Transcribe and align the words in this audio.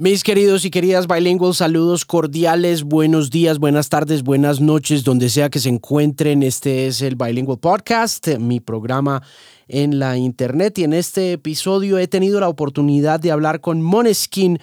Mis 0.00 0.22
queridos 0.22 0.64
y 0.64 0.70
queridas 0.70 1.06
bilinguals, 1.06 1.58
saludos 1.58 2.06
cordiales, 2.06 2.84
buenos 2.84 3.28
días, 3.28 3.58
buenas 3.58 3.90
tardes, 3.90 4.22
buenas 4.22 4.58
noches, 4.58 5.04
donde 5.04 5.28
sea 5.28 5.50
que 5.50 5.58
se 5.58 5.68
encuentren. 5.68 6.42
Este 6.42 6.86
es 6.86 7.02
el 7.02 7.16
Bilingual 7.16 7.58
Podcast, 7.58 8.26
mi 8.38 8.60
programa 8.60 9.22
en 9.68 9.98
la 9.98 10.16
internet. 10.16 10.78
Y 10.78 10.84
en 10.84 10.94
este 10.94 11.32
episodio 11.32 11.98
he 11.98 12.08
tenido 12.08 12.40
la 12.40 12.48
oportunidad 12.48 13.20
de 13.20 13.30
hablar 13.30 13.60
con 13.60 13.82
Moneskin 13.82 14.58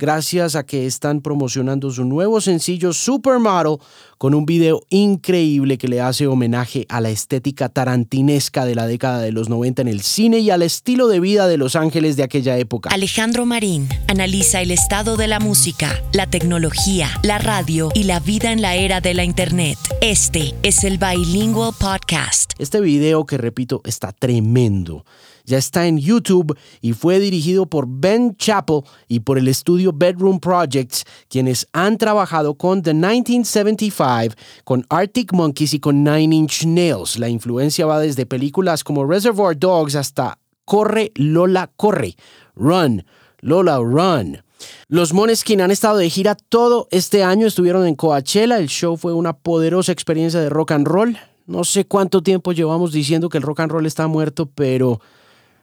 gracias 0.00 0.56
a 0.56 0.64
que 0.64 0.86
están 0.86 1.20
promocionando 1.20 1.90
su 1.90 2.06
nuevo 2.06 2.40
sencillo 2.40 2.94
Supermodel 2.94 3.76
con 4.16 4.34
un 4.34 4.46
video 4.46 4.82
increíble 4.88 5.76
que 5.76 5.88
le 5.88 6.00
hace 6.00 6.26
homenaje 6.26 6.86
a 6.88 7.02
la 7.02 7.10
estética 7.10 7.68
tarantinesca 7.68 8.64
de 8.64 8.74
la 8.74 8.86
década 8.86 9.20
de 9.20 9.30
los 9.30 9.50
90 9.50 9.82
en 9.82 9.88
el 9.88 10.00
cine 10.00 10.38
y 10.38 10.48
al 10.48 10.62
estilo 10.62 11.06
de 11.06 11.20
vida 11.20 11.46
de 11.48 11.58
Los 11.58 11.76
Ángeles 11.76 12.16
de 12.16 12.22
aquella 12.22 12.56
época. 12.56 12.88
Alejandro 12.90 13.44
Marín 13.44 13.88
analiza 14.08 14.62
el 14.62 14.70
estado 14.70 15.18
de 15.18 15.28
la 15.28 15.38
música, 15.38 16.02
la 16.14 16.26
tecnología, 16.26 17.08
la 17.22 17.38
radio 17.38 17.90
y 17.94 18.04
la 18.04 18.20
vida 18.20 18.52
en 18.52 18.62
la 18.62 18.76
era 18.76 19.02
de 19.02 19.12
la 19.12 19.24
Internet. 19.24 19.78
Este 20.00 20.54
es 20.62 20.82
el 20.82 20.96
Bilingual 20.96 21.74
Podcast. 21.78 22.54
Este 22.58 22.80
video 22.80 23.26
que 23.26 23.36
repito 23.36 23.82
está 23.84 24.12
tremendo 24.12 25.04
ya 25.50 25.58
está 25.58 25.86
en 25.86 25.98
YouTube 25.98 26.56
y 26.80 26.92
fue 26.92 27.18
dirigido 27.18 27.66
por 27.66 27.86
Ben 27.88 28.36
Chappell 28.36 28.82
y 29.08 29.20
por 29.20 29.36
el 29.36 29.48
estudio 29.48 29.89
Bedroom 29.92 30.40
Projects, 30.40 31.04
quienes 31.28 31.66
han 31.72 31.98
trabajado 31.98 32.54
con 32.54 32.82
The 32.82 32.94
1975, 32.94 34.34
con 34.64 34.84
Arctic 34.88 35.32
Monkeys 35.32 35.74
y 35.74 35.80
con 35.80 36.04
Nine 36.04 36.34
Inch 36.34 36.64
Nails. 36.64 37.18
La 37.18 37.28
influencia 37.28 37.86
va 37.86 38.00
desde 38.00 38.26
películas 38.26 38.84
como 38.84 39.06
Reservoir 39.06 39.58
Dogs 39.58 39.94
hasta 39.96 40.38
Corre, 40.64 41.12
Lola, 41.14 41.70
Corre, 41.76 42.14
Run, 42.54 43.04
Lola, 43.40 43.78
Run. 43.78 44.42
Los 44.88 45.12
Moneskin 45.12 45.60
han 45.60 45.70
estado 45.70 45.98
de 45.98 46.10
gira 46.10 46.34
todo 46.34 46.86
este 46.90 47.22
año, 47.24 47.46
estuvieron 47.46 47.86
en 47.86 47.94
Coachella, 47.94 48.58
el 48.58 48.68
show 48.68 48.96
fue 48.96 49.12
una 49.12 49.32
poderosa 49.32 49.92
experiencia 49.92 50.40
de 50.40 50.50
rock 50.50 50.72
and 50.72 50.86
roll. 50.86 51.18
No 51.46 51.64
sé 51.64 51.84
cuánto 51.86 52.22
tiempo 52.22 52.52
llevamos 52.52 52.92
diciendo 52.92 53.28
que 53.28 53.38
el 53.38 53.42
rock 53.42 53.60
and 53.60 53.72
roll 53.72 53.86
está 53.86 54.06
muerto, 54.06 54.46
pero 54.46 55.00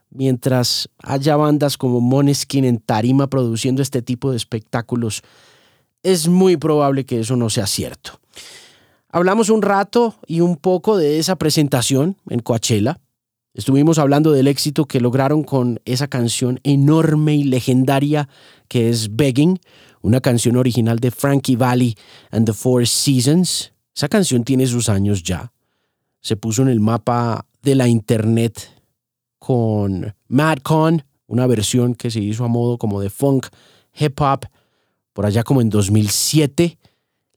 mientras 0.09 0.89
haya 1.03 1.35
bandas 1.35 1.77
como 1.77 2.01
Moneskin 2.01 2.65
en 2.65 2.79
tarima 2.79 3.27
produciendo 3.27 3.81
este 3.81 4.01
tipo 4.01 4.31
de 4.31 4.37
espectáculos, 4.37 5.23
es 6.03 6.27
muy 6.27 6.57
probable 6.57 7.05
que 7.05 7.19
eso 7.19 7.35
no 7.35 7.49
sea 7.49 7.67
cierto. 7.67 8.19
Hablamos 9.09 9.49
un 9.49 9.61
rato 9.61 10.15
y 10.27 10.41
un 10.41 10.57
poco 10.57 10.97
de 10.97 11.19
esa 11.19 11.37
presentación 11.37 12.17
en 12.29 12.39
Coachella. 12.39 12.99
Estuvimos 13.53 13.97
hablando 13.97 14.31
del 14.31 14.47
éxito 14.47 14.85
que 14.85 15.01
lograron 15.01 15.43
con 15.43 15.79
esa 15.85 16.07
canción 16.07 16.59
enorme 16.63 17.35
y 17.35 17.43
legendaria 17.43 18.29
que 18.67 18.89
es 18.89 19.15
Begging, 19.15 19.59
una 20.01 20.21
canción 20.21 20.57
original 20.57 20.99
de 20.99 21.09
Frankie 21.11 21.55
Valli 21.55 21.95
and 22.29 22.45
the 22.45 22.53
Four 22.53 22.85
Seasons. 22.85 23.73
Esa 23.95 24.07
canción 24.07 24.43
tiene 24.43 24.67
sus 24.67 24.89
años 24.89 25.23
ya. 25.23 25.51
Se 26.21 26.35
puso 26.35 26.61
en 26.61 26.67
el 26.67 26.79
mapa 26.79 27.47
de 27.63 27.75
la 27.75 27.87
internet 27.87 28.76
con 29.47 30.13
Madcon, 30.27 31.05
una 31.25 31.47
versión 31.47 31.95
que 31.95 32.11
se 32.11 32.19
hizo 32.19 32.43
a 32.43 32.49
modo 32.49 32.77
como 32.77 32.99
de 32.99 33.09
funk, 33.09 33.47
hip 33.97 34.19
hop, 34.19 34.41
por 35.13 35.25
allá 35.25 35.43
como 35.43 35.61
en 35.61 35.69
2007. 35.69 36.77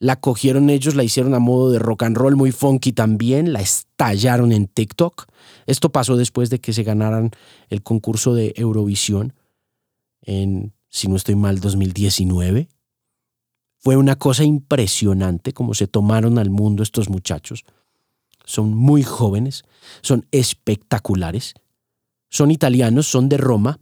La 0.00 0.16
cogieron 0.16 0.70
ellos, 0.70 0.96
la 0.96 1.04
hicieron 1.04 1.34
a 1.34 1.38
modo 1.38 1.70
de 1.70 1.78
rock 1.78 2.02
and 2.02 2.16
roll 2.16 2.34
muy 2.34 2.50
funky 2.50 2.90
también, 2.90 3.52
la 3.52 3.60
estallaron 3.60 4.50
en 4.50 4.66
TikTok. 4.66 5.28
Esto 5.66 5.92
pasó 5.92 6.16
después 6.16 6.50
de 6.50 6.58
que 6.58 6.72
se 6.72 6.82
ganaran 6.82 7.30
el 7.68 7.84
concurso 7.84 8.34
de 8.34 8.54
Eurovisión 8.56 9.32
en, 10.22 10.72
si 10.88 11.06
no 11.06 11.14
estoy 11.14 11.36
mal, 11.36 11.60
2019. 11.60 12.66
Fue 13.78 13.96
una 13.96 14.16
cosa 14.16 14.42
impresionante 14.42 15.52
como 15.52 15.74
se 15.74 15.86
tomaron 15.86 16.38
al 16.40 16.50
mundo 16.50 16.82
estos 16.82 17.08
muchachos. 17.08 17.64
Son 18.44 18.74
muy 18.74 19.04
jóvenes, 19.04 19.62
son 20.00 20.26
espectaculares 20.32 21.54
son 22.30 22.50
italianos, 22.50 23.06
son 23.06 23.28
de 23.28 23.36
Roma, 23.36 23.80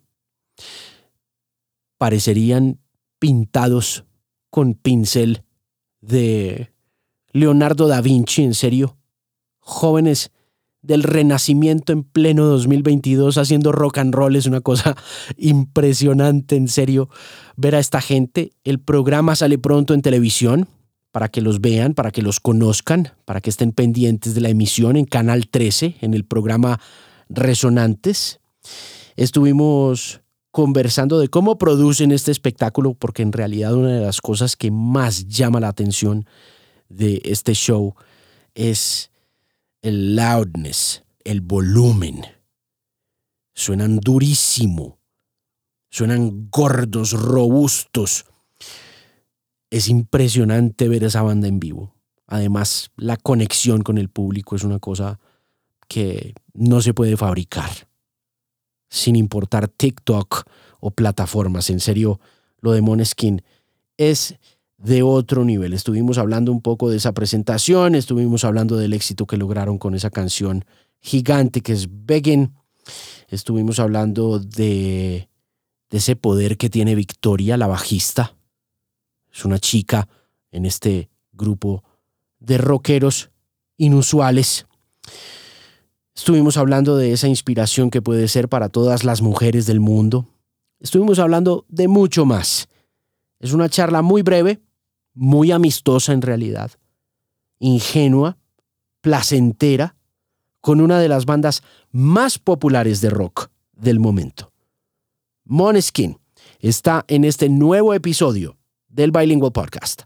parecerían 1.98 2.80
pintados 3.18 4.04
con 4.50 4.74
pincel 4.74 5.44
de 6.00 6.72
Leonardo 7.32 7.86
da 7.86 8.00
Vinci, 8.00 8.42
en 8.42 8.54
serio, 8.54 8.96
jóvenes 9.58 10.30
del 10.80 11.02
renacimiento 11.02 11.92
en 11.92 12.04
pleno 12.04 12.46
2022 12.46 13.36
haciendo 13.36 13.72
rock 13.72 13.98
and 13.98 14.14
roll 14.14 14.36
es 14.36 14.46
una 14.46 14.60
cosa 14.60 14.96
impresionante, 15.36 16.56
en 16.56 16.68
serio, 16.68 17.10
ver 17.56 17.74
a 17.74 17.80
esta 17.80 18.00
gente. 18.00 18.52
El 18.64 18.80
programa 18.80 19.36
sale 19.36 19.58
pronto 19.58 19.92
en 19.92 20.02
televisión 20.02 20.68
para 21.10 21.28
que 21.28 21.40
los 21.40 21.60
vean, 21.60 21.94
para 21.94 22.10
que 22.10 22.22
los 22.22 22.40
conozcan, 22.40 23.12
para 23.24 23.40
que 23.40 23.50
estén 23.50 23.72
pendientes 23.72 24.34
de 24.34 24.40
la 24.40 24.50
emisión 24.50 24.96
en 24.96 25.04
Canal 25.04 25.48
13, 25.48 25.96
en 26.00 26.14
el 26.14 26.24
programa 26.24 26.80
Resonantes. 27.28 28.40
Estuvimos 29.16 30.20
conversando 30.50 31.18
de 31.18 31.28
cómo 31.28 31.58
producen 31.58 32.10
este 32.12 32.30
espectáculo, 32.30 32.94
porque 32.94 33.22
en 33.22 33.32
realidad 33.32 33.74
una 33.74 33.94
de 33.94 34.00
las 34.00 34.20
cosas 34.20 34.56
que 34.56 34.70
más 34.70 35.26
llama 35.26 35.60
la 35.60 35.68
atención 35.68 36.26
de 36.88 37.20
este 37.24 37.54
show 37.54 37.94
es 38.54 39.10
el 39.82 40.16
loudness, 40.16 41.04
el 41.24 41.40
volumen. 41.40 42.22
Suenan 43.54 43.98
durísimo, 43.98 44.98
suenan 45.90 46.48
gordos, 46.50 47.12
robustos. 47.12 48.24
Es 49.70 49.88
impresionante 49.88 50.88
ver 50.88 51.04
esa 51.04 51.22
banda 51.22 51.48
en 51.48 51.60
vivo. 51.60 51.94
Además, 52.26 52.90
la 52.96 53.16
conexión 53.16 53.82
con 53.82 53.98
el 53.98 54.08
público 54.08 54.56
es 54.56 54.64
una 54.64 54.78
cosa 54.78 55.18
que 55.88 56.34
no 56.52 56.80
se 56.80 56.94
puede 56.94 57.16
fabricar, 57.16 57.88
sin 58.88 59.16
importar 59.16 59.68
TikTok 59.68 60.44
o 60.80 60.90
plataformas. 60.90 61.70
En 61.70 61.80
serio, 61.80 62.20
lo 62.60 62.72
de 62.72 62.82
Moneskin 62.82 63.42
es 63.96 64.36
de 64.76 65.02
otro 65.02 65.44
nivel. 65.44 65.72
Estuvimos 65.72 66.18
hablando 66.18 66.52
un 66.52 66.60
poco 66.60 66.88
de 66.90 66.98
esa 66.98 67.12
presentación, 67.12 67.94
estuvimos 67.94 68.44
hablando 68.44 68.76
del 68.76 68.92
éxito 68.92 69.26
que 69.26 69.36
lograron 69.36 69.78
con 69.78 69.94
esa 69.94 70.10
canción 70.10 70.64
gigante 71.00 71.60
que 71.60 71.72
es 71.72 71.88
Begging. 71.90 72.54
Estuvimos 73.28 73.80
hablando 73.80 74.38
de, 74.38 75.28
de 75.90 75.98
ese 75.98 76.16
poder 76.16 76.56
que 76.56 76.70
tiene 76.70 76.94
Victoria, 76.94 77.56
la 77.56 77.66
bajista. 77.66 78.36
Es 79.32 79.44
una 79.44 79.58
chica 79.58 80.08
en 80.50 80.64
este 80.64 81.10
grupo 81.32 81.84
de 82.38 82.58
rockeros 82.58 83.30
inusuales. 83.76 84.66
Estuvimos 86.18 86.56
hablando 86.56 86.96
de 86.96 87.12
esa 87.12 87.28
inspiración 87.28 87.90
que 87.90 88.02
puede 88.02 88.26
ser 88.26 88.48
para 88.48 88.68
todas 88.68 89.04
las 89.04 89.22
mujeres 89.22 89.66
del 89.66 89.78
mundo. 89.78 90.26
Estuvimos 90.80 91.20
hablando 91.20 91.64
de 91.68 91.86
mucho 91.86 92.24
más. 92.24 92.68
Es 93.38 93.52
una 93.52 93.68
charla 93.68 94.02
muy 94.02 94.22
breve, 94.22 94.60
muy 95.14 95.52
amistosa 95.52 96.12
en 96.12 96.20
realidad, 96.20 96.72
ingenua, 97.60 98.36
placentera, 99.00 99.94
con 100.60 100.80
una 100.80 100.98
de 100.98 101.08
las 101.08 101.24
bandas 101.24 101.62
más 101.92 102.40
populares 102.40 103.00
de 103.00 103.10
rock 103.10 103.50
del 103.74 104.00
momento. 104.00 104.50
Moneskin 105.44 106.18
está 106.58 107.04
en 107.06 107.24
este 107.24 107.48
nuevo 107.48 107.94
episodio 107.94 108.56
del 108.88 109.12
Bilingual 109.12 109.52
Podcast. 109.52 110.02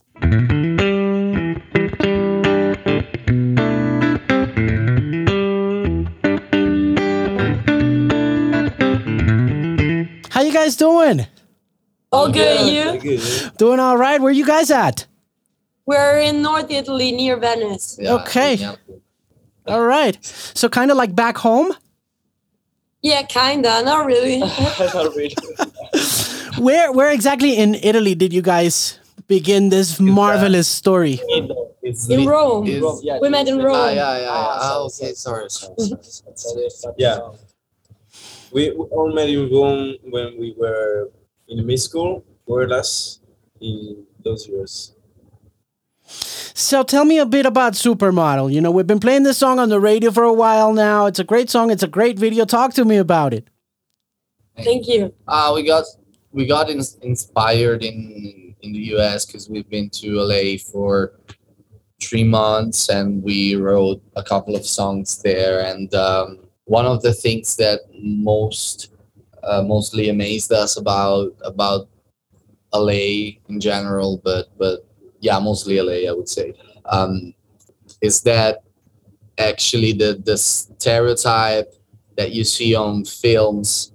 Guys 10.62 10.76
doing? 10.76 11.26
All 12.12 12.30
good, 12.30 12.66
you? 12.70 13.00
Good, 13.00 13.56
Doing 13.58 13.80
all 13.80 13.96
right. 13.96 14.20
Where 14.20 14.30
you 14.32 14.46
guys 14.46 14.70
at? 14.70 15.06
We're 15.86 16.20
in 16.20 16.40
North 16.42 16.70
Italy 16.70 17.10
near 17.10 17.36
Venice. 17.36 17.98
Yeah, 18.00 18.14
okay. 18.22 18.64
All 19.66 19.84
right. 19.84 20.16
So 20.22 20.68
kind 20.68 20.90
of 20.92 20.96
like 20.96 21.16
back 21.16 21.36
home? 21.38 21.72
Yeah, 23.02 23.22
kinda. 23.22 23.82
Not 23.82 24.06
really. 24.06 24.38
not 24.94 25.14
really. 25.16 25.34
where 26.58 26.92
where 26.92 27.10
exactly 27.10 27.56
in 27.56 27.74
Italy 27.74 28.14
did 28.14 28.32
you 28.32 28.42
guys 28.42 29.00
begin 29.26 29.70
this 29.70 29.98
marvelous 29.98 30.68
story? 30.68 31.18
In, 31.30 31.50
in 32.08 32.26
Rome. 32.26 32.66
Yeah, 33.02 33.18
we 33.20 33.28
met 33.28 33.48
in 33.48 33.58
Rome. 33.58 33.74
Ah, 33.74 33.88
yeah, 33.88 33.94
yeah, 33.94 34.22
yeah. 34.22 34.62
Ah, 34.62 34.78
okay. 34.86 35.12
Sorry, 35.14 35.50
sorry, 35.50 35.74
sorry. 36.38 36.94
yeah 36.98 37.18
we, 38.52 38.70
all 38.70 39.12
met 39.12 39.28
in 39.28 39.50
Rome 39.50 39.96
when 40.04 40.38
we 40.38 40.54
were 40.58 41.10
in 41.48 41.66
mid 41.66 41.80
school, 41.80 42.24
more 42.46 42.62
or 42.62 42.68
less, 42.68 43.20
in 43.60 44.04
those 44.24 44.46
years. 44.48 44.94
So 46.04 46.82
tell 46.82 47.04
me 47.04 47.18
a 47.18 47.26
bit 47.26 47.46
about 47.46 47.72
Supermodel. 47.72 48.52
You 48.52 48.60
know, 48.60 48.70
we've 48.70 48.86
been 48.86 49.00
playing 49.00 49.22
this 49.22 49.38
song 49.38 49.58
on 49.58 49.68
the 49.68 49.80
radio 49.80 50.10
for 50.10 50.24
a 50.24 50.32
while 50.32 50.72
now. 50.72 51.06
It's 51.06 51.18
a 51.18 51.24
great 51.24 51.50
song. 51.50 51.70
It's 51.70 51.82
a 51.82 51.88
great 51.88 52.18
video. 52.18 52.44
Talk 52.44 52.74
to 52.74 52.84
me 52.84 52.96
about 52.96 53.32
it. 53.32 53.48
Thank 54.56 54.86
you. 54.86 55.14
Uh, 55.26 55.52
we 55.54 55.66
got 55.66 55.84
we 56.30 56.46
got 56.46 56.68
in, 56.68 56.82
inspired 57.00 57.82
in 57.82 58.54
in 58.60 58.72
the 58.72 58.94
US 58.96 59.24
because 59.24 59.48
we've 59.48 59.68
been 59.68 59.90
to 59.90 60.20
LA 60.20 60.56
for 60.58 61.12
three 62.02 62.24
months 62.24 62.88
and 62.88 63.22
we 63.22 63.54
wrote 63.56 64.02
a 64.16 64.22
couple 64.22 64.54
of 64.54 64.66
songs 64.66 65.22
there. 65.22 65.64
And 65.64 65.94
um, 65.94 66.41
one 66.64 66.86
of 66.86 67.02
the 67.02 67.12
things 67.12 67.56
that 67.56 67.80
most 67.98 68.92
uh, 69.42 69.62
mostly 69.62 70.08
amazed 70.08 70.52
us 70.52 70.76
about 70.76 71.34
about 71.42 71.88
LA 72.72 73.38
in 73.48 73.60
general, 73.60 74.20
but 74.24 74.46
but 74.58 74.86
yeah, 75.20 75.38
mostly 75.38 75.80
LA, 75.80 76.08
I 76.10 76.12
would 76.12 76.28
say, 76.28 76.54
um, 76.86 77.34
is 78.00 78.20
that 78.22 78.62
actually 79.38 79.92
the 79.92 80.20
the 80.24 80.36
stereotype 80.36 81.74
that 82.16 82.32
you 82.32 82.44
see 82.44 82.74
on 82.74 83.04
films 83.04 83.92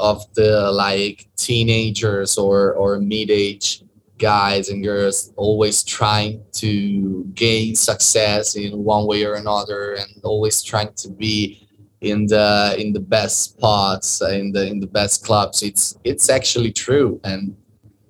of 0.00 0.22
the 0.34 0.70
like 0.72 1.28
teenagers 1.36 2.36
or 2.36 2.74
or 2.74 2.98
mid-age 2.98 3.82
guys 4.18 4.68
and 4.68 4.82
girls 4.82 5.32
always 5.36 5.82
trying 5.82 6.42
to 6.52 7.24
gain 7.34 7.74
success 7.74 8.54
in 8.56 8.84
one 8.84 9.06
way 9.06 9.24
or 9.24 9.34
another 9.34 9.94
and 9.94 10.08
always 10.22 10.62
trying 10.62 10.92
to 10.94 11.10
be 11.10 11.63
in 12.04 12.26
the 12.26 12.76
in 12.78 12.92
the 12.92 13.00
best 13.00 13.42
spots 13.42 14.20
in 14.20 14.52
the 14.52 14.66
in 14.66 14.78
the 14.78 14.86
best 14.86 15.24
clubs. 15.24 15.62
It's 15.62 15.98
it's 16.04 16.28
actually 16.28 16.72
true. 16.72 17.20
And 17.24 17.56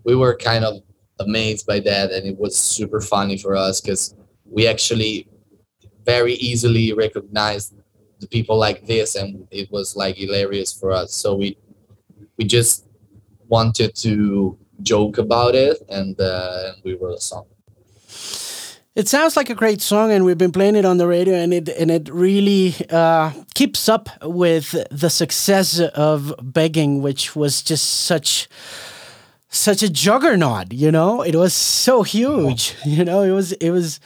we 0.05 0.17
were 0.17 0.37
kind 0.37 0.65
of 0.65 0.83
amazed 1.21 1.67
by 1.67 1.81
that. 1.81 2.11
And 2.11 2.27
it 2.27 2.37
was 2.37 2.59
super 2.59 3.01
funny 3.01 3.39
for 3.39 3.55
us 3.57 3.81
because 3.81 4.15
we 4.45 4.67
actually 4.67 5.29
very 6.05 6.35
easily 6.35 6.93
recognized 6.93 7.75
the 8.19 8.27
people 8.27 8.59
like 8.59 8.87
this. 8.87 9.15
And 9.15 9.47
it 9.51 9.71
was 9.71 9.97
like 9.97 10.17
hilarious 10.17 10.73
for 10.73 10.91
us. 10.91 11.15
So 11.15 11.37
we 11.37 11.57
we 12.37 12.45
just 12.45 12.87
wanted 13.49 13.95
to 13.97 14.59
joke 14.83 15.19
about 15.19 15.55
it. 15.55 15.79
And, 15.89 16.21
uh, 16.21 16.73
and 16.75 16.83
we 16.85 16.95
wrote 16.95 17.19
a 17.19 17.21
song 17.21 17.47
it 18.95 19.09
sounds 19.09 19.37
like 19.37 19.51
a 19.51 19.55
great 19.55 19.81
song, 19.81 20.13
and 20.13 20.25
we've 20.25 20.39
been 20.39 20.53
playing 20.53 20.77
it 20.77 20.85
on 20.85 20.99
the 20.99 21.07
radio, 21.07 21.35
and 21.35 21.53
it 21.53 21.69
and 21.69 21.91
it 21.91 22.09
really 22.09 22.75
uh, 22.91 23.33
keeps 23.55 23.89
up 23.89 24.09
with 24.23 24.77
the 24.91 25.11
success 25.11 25.81
of 25.81 26.33
begging, 26.41 27.03
which 27.03 27.35
was 27.35 27.63
just 27.63 28.05
such 28.05 28.49
such 29.49 29.83
a 29.83 29.91
juggernaut. 29.91 30.73
You 30.73 30.93
know, 30.93 31.23
it 31.23 31.35
was 31.35 31.55
so 31.55 32.03
huge. 32.03 32.75
You 32.85 33.05
know, 33.05 33.23
it 33.23 33.33
was 33.33 33.53
it 33.53 33.71
was. 33.71 33.99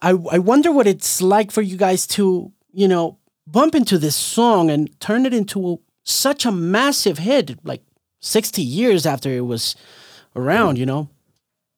I 0.00 0.10
I 0.10 0.38
wonder 0.38 0.70
what 0.70 0.86
it's 0.86 1.20
like 1.20 1.50
for 1.50 1.62
you 1.62 1.76
guys 1.76 2.06
to 2.08 2.52
you 2.72 2.86
know 2.86 3.18
bump 3.46 3.74
into 3.74 3.98
this 3.98 4.14
song 4.14 4.70
and 4.70 4.88
turn 5.00 5.26
it 5.26 5.34
into 5.34 5.80
such 6.04 6.46
a 6.46 6.52
massive 6.52 7.18
hit, 7.18 7.58
like 7.64 7.82
sixty 8.20 8.62
years 8.62 9.06
after 9.06 9.30
it 9.30 9.46
was 9.46 9.74
around. 10.36 10.78
You 10.78 10.86
know. 10.86 11.08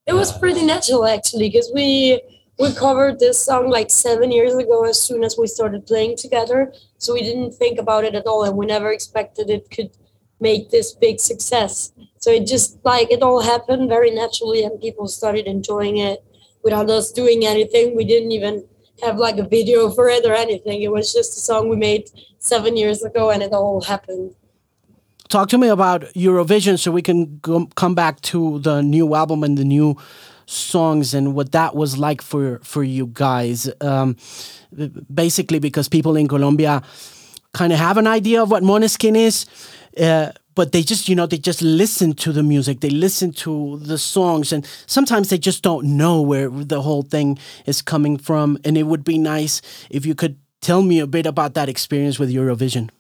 It 0.07 0.13
was 0.13 0.37
pretty 0.37 0.65
natural 0.65 1.07
actually, 1.07 1.49
because 1.49 1.71
we 1.75 2.21
we 2.59 2.73
covered 2.75 3.19
this 3.19 3.39
song 3.39 3.69
like 3.71 3.91
seven 3.91 4.31
years 4.31 4.55
ago 4.55 4.85
as 4.85 5.01
soon 5.01 5.25
as 5.25 5.37
we 5.39 5.47
started 5.47 5.87
playing 5.87 6.17
together. 6.17 6.73
So 6.99 7.15
we 7.15 7.23
didn't 7.23 7.53
think 7.53 7.79
about 7.79 8.05
it 8.05 8.15
at 8.15 8.27
all, 8.27 8.45
and 8.45 8.57
we 8.57 8.67
never 8.67 8.93
expected 8.93 9.51
it 9.51 9.71
could 9.71 9.91
make 10.41 10.71
this 10.71 10.93
big 10.93 11.21
success. 11.21 11.93
So 12.19 12.31
it 12.31 12.47
just 12.47 12.79
like 12.85 13.11
it 13.11 13.23
all 13.23 13.41
happened 13.41 13.89
very 13.89 14.11
naturally, 14.11 14.63
and 14.65 14.81
people 14.81 15.09
started 15.09 15.47
enjoying 15.47 15.97
it 15.97 16.23
without 16.63 16.91
us 16.91 17.11
doing 17.11 17.47
anything. 17.47 17.97
We 17.97 18.05
didn't 18.05 18.33
even 18.33 18.65
have 19.03 19.17
like 19.19 19.39
a 19.39 19.49
video 19.49 19.91
for 19.91 20.09
it 20.09 20.25
or 20.27 20.35
anything. 20.35 20.83
It 20.83 20.93
was 20.93 21.13
just 21.13 21.37
a 21.39 21.41
song 21.41 21.69
we 21.69 21.77
made 21.77 22.11
seven 22.39 22.77
years 22.77 23.03
ago, 23.03 23.31
and 23.31 23.43
it 23.43 23.53
all 23.53 23.81
happened 23.81 24.35
talk 25.29 25.49
to 25.49 25.59
me 25.59 25.69
about 25.69 26.03
Eurovision 26.15 26.79
so 26.79 26.91
we 26.91 27.03
can 27.03 27.39
go, 27.39 27.67
come 27.75 27.95
back 27.95 28.21
to 28.23 28.59
the 28.61 28.83
new 28.83 29.15
album 29.15 29.43
and 29.43 29.59
the 29.59 29.65
new 29.65 29.97
songs 30.47 31.15
and 31.15 31.35
what 31.35 31.53
that 31.53 31.75
was 31.75 31.97
like 31.97 32.23
for 32.23 32.61
for 32.63 32.85
you 32.85 33.07
guys. 33.07 33.71
Um, 33.81 34.17
basically, 35.13 35.59
because 35.59 35.89
people 35.89 36.17
in 36.17 36.29
Colombia 36.29 36.83
kind 37.53 37.73
of 37.73 37.79
have 37.79 37.97
an 37.97 38.07
idea 38.07 38.43
of 38.43 38.51
what 38.51 38.63
Måneskin 38.63 39.17
is. 39.17 39.47
Uh, 39.99 40.33
but 40.55 40.73
they 40.73 40.83
just 40.83 41.09
you 41.09 41.15
know 41.15 41.27
they 41.27 41.39
just 41.39 41.63
listen 41.63 42.13
to 42.13 42.33
the 42.33 42.43
music 42.43 42.81
they 42.81 42.91
listen 42.91 43.33
to 43.33 43.79
the 43.79 43.99
songs 43.99 44.53
and 44.53 44.67
sometimes 44.87 45.29
they 45.29 45.39
just 45.39 45.63
don't 45.63 45.85
know 45.85 46.21
where 46.21 46.49
the 46.49 46.83
whole 46.83 47.03
thing 47.03 47.39
is 47.67 47.83
coming 47.83 48.17
from 48.17 48.59
and 48.65 48.77
it 48.77 48.85
would 48.85 49.05
be 49.05 49.19
nice 49.19 49.61
if 49.91 50.07
you 50.07 50.15
could 50.15 50.37
tell 50.61 50.83
me 50.83 50.99
a 50.99 51.07
bit 51.07 51.27
about 51.27 51.55
that 51.55 51.69
experience 51.69 52.19
with 52.19 52.31
eurovision 52.31 52.91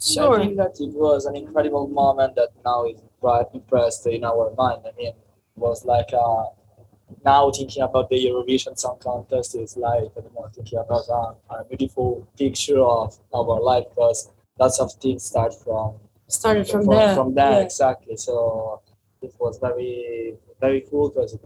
Sure. 0.00 0.40
I 0.40 0.44
think 0.44 0.56
that 0.58 0.76
it 0.80 0.92
was 0.92 1.26
an 1.26 1.36
incredible 1.36 1.88
moment 1.88 2.34
that 2.36 2.50
now 2.64 2.84
is 2.84 3.00
quite 3.20 3.46
impressed 3.54 4.06
in 4.06 4.24
our 4.24 4.52
mind. 4.56 4.82
I 4.84 4.90
mean, 4.96 5.08
it 5.08 5.16
was 5.56 5.84
like 5.84 6.10
uh, 6.12 6.44
now 7.24 7.50
thinking 7.50 7.82
about 7.82 8.10
the 8.10 8.16
Eurovision 8.16 8.78
Song 8.78 8.98
Contest 9.00 9.54
is 9.56 9.76
like 9.76 10.10
I 10.16 10.20
know, 10.34 10.48
thinking 10.54 10.78
about 10.78 11.08
a, 11.08 11.54
a 11.54 11.64
beautiful 11.64 12.28
picture 12.36 12.80
of 12.80 13.18
our 13.34 13.60
life 13.60 13.84
because 13.90 14.30
lots 14.58 14.80
of 14.80 14.92
things 14.94 15.24
start 15.24 15.54
from 15.62 15.94
started 16.28 16.68
from, 16.68 16.84
from 16.84 16.94
there. 16.94 17.14
From 17.14 17.34
there, 17.34 17.52
yeah. 17.52 17.60
exactly. 17.60 18.16
So 18.16 18.82
it 19.22 19.34
was 19.38 19.58
very 19.58 20.34
very 20.60 20.84
cool 20.90 21.08
because 21.08 21.38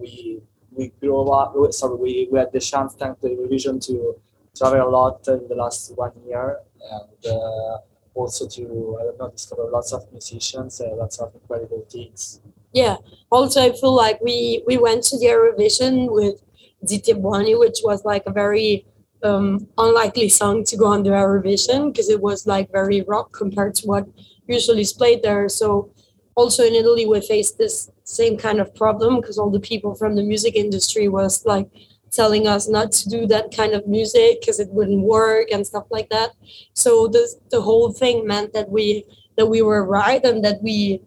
we 0.00 0.40
we 0.70 0.92
grew 1.00 1.28
up. 1.30 1.54
Sorry, 1.72 1.96
we, 1.96 2.28
we 2.30 2.38
had 2.38 2.52
the 2.52 2.60
chance 2.60 2.94
thanks 2.94 3.20
to 3.22 3.28
Eurovision 3.28 3.84
to 3.86 4.14
travel 4.56 4.88
a 4.88 4.90
lot 4.90 5.26
in 5.28 5.48
the 5.48 5.56
last 5.56 5.92
one 5.96 6.12
year 6.26 6.60
and. 6.90 7.26
Uh, 7.26 7.78
also 8.16 8.48
to 8.48 8.98
I 9.00 9.04
don't 9.04 9.18
know 9.18 9.30
discover 9.30 9.68
lots 9.70 9.92
of 9.92 10.10
musicians, 10.12 10.80
uh, 10.80 10.94
lots 10.96 11.18
of 11.18 11.34
incredible 11.34 11.86
things. 11.90 12.40
Yeah. 12.72 12.96
Also, 13.30 13.62
I 13.62 13.72
feel 13.72 13.94
like 13.94 14.20
we 14.20 14.62
we 14.66 14.76
went 14.76 15.02
to 15.04 15.18
the 15.18 15.26
Eurovision 15.26 16.10
with 16.10 16.42
Zitebwani, 16.84 17.58
which 17.58 17.78
was 17.84 18.04
like 18.04 18.24
a 18.26 18.32
very 18.32 18.86
um, 19.22 19.66
unlikely 19.78 20.28
song 20.28 20.64
to 20.64 20.76
go 20.76 20.86
on 20.86 21.02
the 21.02 21.10
Eurovision 21.10 21.92
because 21.92 22.08
it 22.08 22.20
was 22.20 22.46
like 22.46 22.70
very 22.70 23.02
rock 23.02 23.32
compared 23.32 23.74
to 23.76 23.86
what 23.86 24.06
usually 24.46 24.82
is 24.82 24.92
played 24.92 25.22
there. 25.22 25.48
So 25.48 25.90
also 26.34 26.64
in 26.64 26.74
Italy, 26.74 27.06
we 27.06 27.20
faced 27.20 27.58
this 27.58 27.90
same 28.04 28.36
kind 28.36 28.60
of 28.60 28.74
problem 28.74 29.20
because 29.20 29.38
all 29.38 29.50
the 29.50 29.60
people 29.60 29.94
from 29.94 30.14
the 30.14 30.22
music 30.22 30.54
industry 30.54 31.08
was 31.08 31.44
like 31.44 31.68
telling 32.16 32.46
us 32.46 32.68
not 32.68 32.90
to 32.92 33.08
do 33.08 33.26
that 33.26 33.54
kind 33.54 33.74
of 33.74 33.86
music 33.86 34.40
because 34.40 34.58
it 34.58 34.70
wouldn't 34.70 35.02
work 35.02 35.48
and 35.52 35.66
stuff 35.66 35.84
like 35.90 36.08
that. 36.08 36.30
So 36.72 37.06
the 37.06 37.28
the 37.50 37.60
whole 37.60 37.92
thing 37.92 38.26
meant 38.26 38.52
that 38.54 38.70
we 38.70 39.04
that 39.36 39.46
we 39.46 39.62
were 39.62 39.84
right 39.84 40.24
and 40.24 40.42
that 40.44 40.62
we 40.62 41.02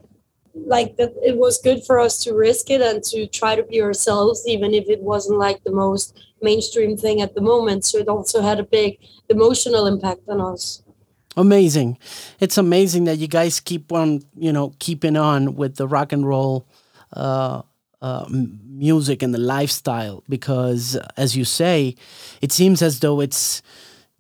like 0.54 0.98
that 0.98 1.14
it 1.24 1.38
was 1.38 1.62
good 1.62 1.84
for 1.86 2.00
us 2.00 2.24
to 2.24 2.34
risk 2.34 2.70
it 2.70 2.82
and 2.82 3.04
to 3.04 3.28
try 3.28 3.56
to 3.56 3.64
be 3.64 3.82
ourselves 3.82 4.44
even 4.48 4.74
if 4.74 4.90
it 4.90 5.02
wasn't 5.02 5.38
like 5.38 5.64
the 5.64 5.72
most 5.72 6.18
mainstream 6.42 6.96
thing 6.96 7.22
at 7.22 7.34
the 7.36 7.42
moment. 7.42 7.86
So 7.86 7.98
it 7.98 8.08
also 8.08 8.42
had 8.42 8.60
a 8.60 8.64
big 8.64 9.00
emotional 9.30 9.88
impact 9.88 10.22
on 10.28 10.40
us. 10.42 10.84
Amazing. 11.38 11.98
It's 12.40 12.58
amazing 12.58 13.06
that 13.06 13.18
you 13.18 13.28
guys 13.28 13.60
keep 13.60 13.92
on 13.92 14.22
you 14.36 14.54
know 14.54 14.74
keeping 14.80 15.18
on 15.18 15.56
with 15.56 15.76
the 15.76 15.88
rock 15.88 16.12
and 16.12 16.28
roll 16.28 16.68
uh, 17.14 17.62
uh, 18.02 18.26
music 18.30 19.22
and 19.22 19.34
the 19.34 19.40
lifestyle 19.40 20.24
because, 20.30 20.96
as 21.18 21.36
you 21.36 21.46
say, 21.46 21.96
it 22.42 22.52
seems 22.52 22.82
as 22.82 23.00
though 23.00 23.20
it's 23.20 23.62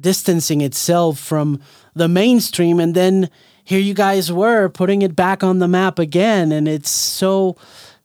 distancing 0.01 0.61
itself 0.61 1.19
from 1.19 1.61
the 1.93 2.07
mainstream. 2.07 2.79
And 2.79 2.95
then 2.95 3.29
here 3.63 3.79
you 3.79 3.93
guys 3.93 4.31
were 4.31 4.69
putting 4.69 5.01
it 5.01 5.15
back 5.15 5.43
on 5.43 5.59
the 5.59 5.67
map 5.67 5.99
again. 5.99 6.51
And 6.51 6.67
it's 6.67 6.89
so 6.89 7.55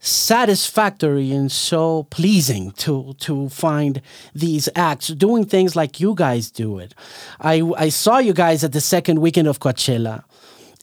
satisfactory 0.05 1.33
and 1.33 1.51
so 1.51 2.03
pleasing 2.11 2.73
to 2.73 3.15
to 3.19 3.49
find 3.49 4.03
these 4.35 4.69
acts 4.77 5.09
doing 5.09 5.47
things 5.47 5.75
like 5.75 5.99
you 5.99 6.15
guys 6.15 6.51
do 6.51 6.79
it. 6.79 6.95
I 7.41 7.63
I 7.79 7.89
saw 7.89 8.19
you 8.19 8.35
guys 8.35 8.63
at 8.63 8.73
the 8.73 8.83
second 8.83 9.21
weekend 9.21 9.49
of 9.49 9.61
Coachella 9.61 10.25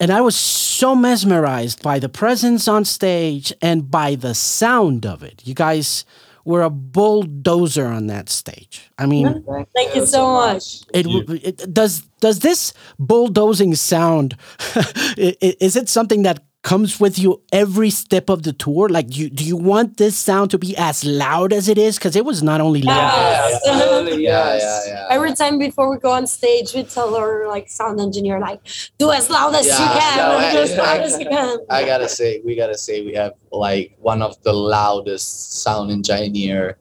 and 0.02 0.12
I 0.12 0.20
was 0.20 0.36
so 0.36 0.96
mesmerized 0.96 1.84
by 1.84 2.00
the 2.00 2.10
presence 2.10 2.68
on 2.68 2.86
stage 2.86 3.54
and 3.62 3.90
by 3.92 4.16
the 4.16 4.34
sound 4.34 5.06
of 5.06 5.22
it. 5.22 5.44
You 5.46 5.54
guys 5.54 6.06
were 6.44 6.64
a 6.64 6.72
bulldozer 6.72 7.86
on 7.86 8.08
that 8.08 8.28
stage. 8.28 8.90
I 8.98 9.06
mean, 9.06 9.44
thank, 9.44 9.70
thank 9.76 9.96
you 9.96 10.08
so 10.08 10.34
much. 10.34 10.82
It, 10.92 11.06
it, 11.46 11.72
does 11.72 12.02
does 12.20 12.40
this 12.40 12.74
bulldozing 12.98 13.76
sound 13.76 14.36
is 15.18 15.76
it 15.76 15.88
something 15.88 16.24
that 16.24 16.44
comes 16.64 17.00
with 17.00 17.18
you 17.18 17.42
every 17.52 17.90
step 17.90 18.30
of 18.30 18.44
the 18.44 18.54
tour? 18.54 18.88
Like, 18.88 19.08
do 19.08 19.20
you, 19.20 19.30
do 19.30 19.44
you 19.44 19.58
want 19.58 19.98
this 19.98 20.16
sound 20.16 20.52
to 20.52 20.58
be 20.58 20.76
as 20.78 21.04
loud 21.04 21.54
as 21.54 21.68
it 21.68 21.78
is? 21.78 21.98
Because 21.98 22.16
it 22.16 22.26
was 22.26 22.44
not 22.44 22.62
only 22.62 22.82
loud. 22.82 22.96
Yes. 22.96 23.62
Yeah, 23.66 24.02
yeah, 24.02 24.58
yeah, 24.58 24.82
yeah, 24.88 25.08
Every 25.10 25.34
time 25.34 25.58
before 25.58 25.90
we 25.90 25.98
go 25.98 26.12
on 26.12 26.28
stage, 26.28 26.74
we 26.74 26.84
tell 26.84 27.16
our 27.16 27.48
like 27.48 27.70
sound 27.70 28.00
engineer, 28.00 28.40
like, 28.40 28.62
do 29.00 29.12
as 29.12 29.30
loud 29.30 29.56
as 29.56 29.66
you 29.66 29.72
can, 29.72 30.18
no, 30.18 30.52
do 30.52 30.60
as 30.60 30.78
loud 30.78 31.02
as 31.02 31.20
you 31.20 31.26
can. 31.28 31.60
I 31.70 31.86
gotta 31.86 32.08
say, 32.10 32.42
we 32.46 32.56
gotta 32.56 32.78
say, 32.78 33.04
we 33.06 33.14
have 33.14 33.34
like 33.52 33.96
one 34.00 34.22
of 34.22 34.42
the 34.44 34.54
loudest 34.54 35.62
sound 35.64 35.92
engineer. 35.92 36.78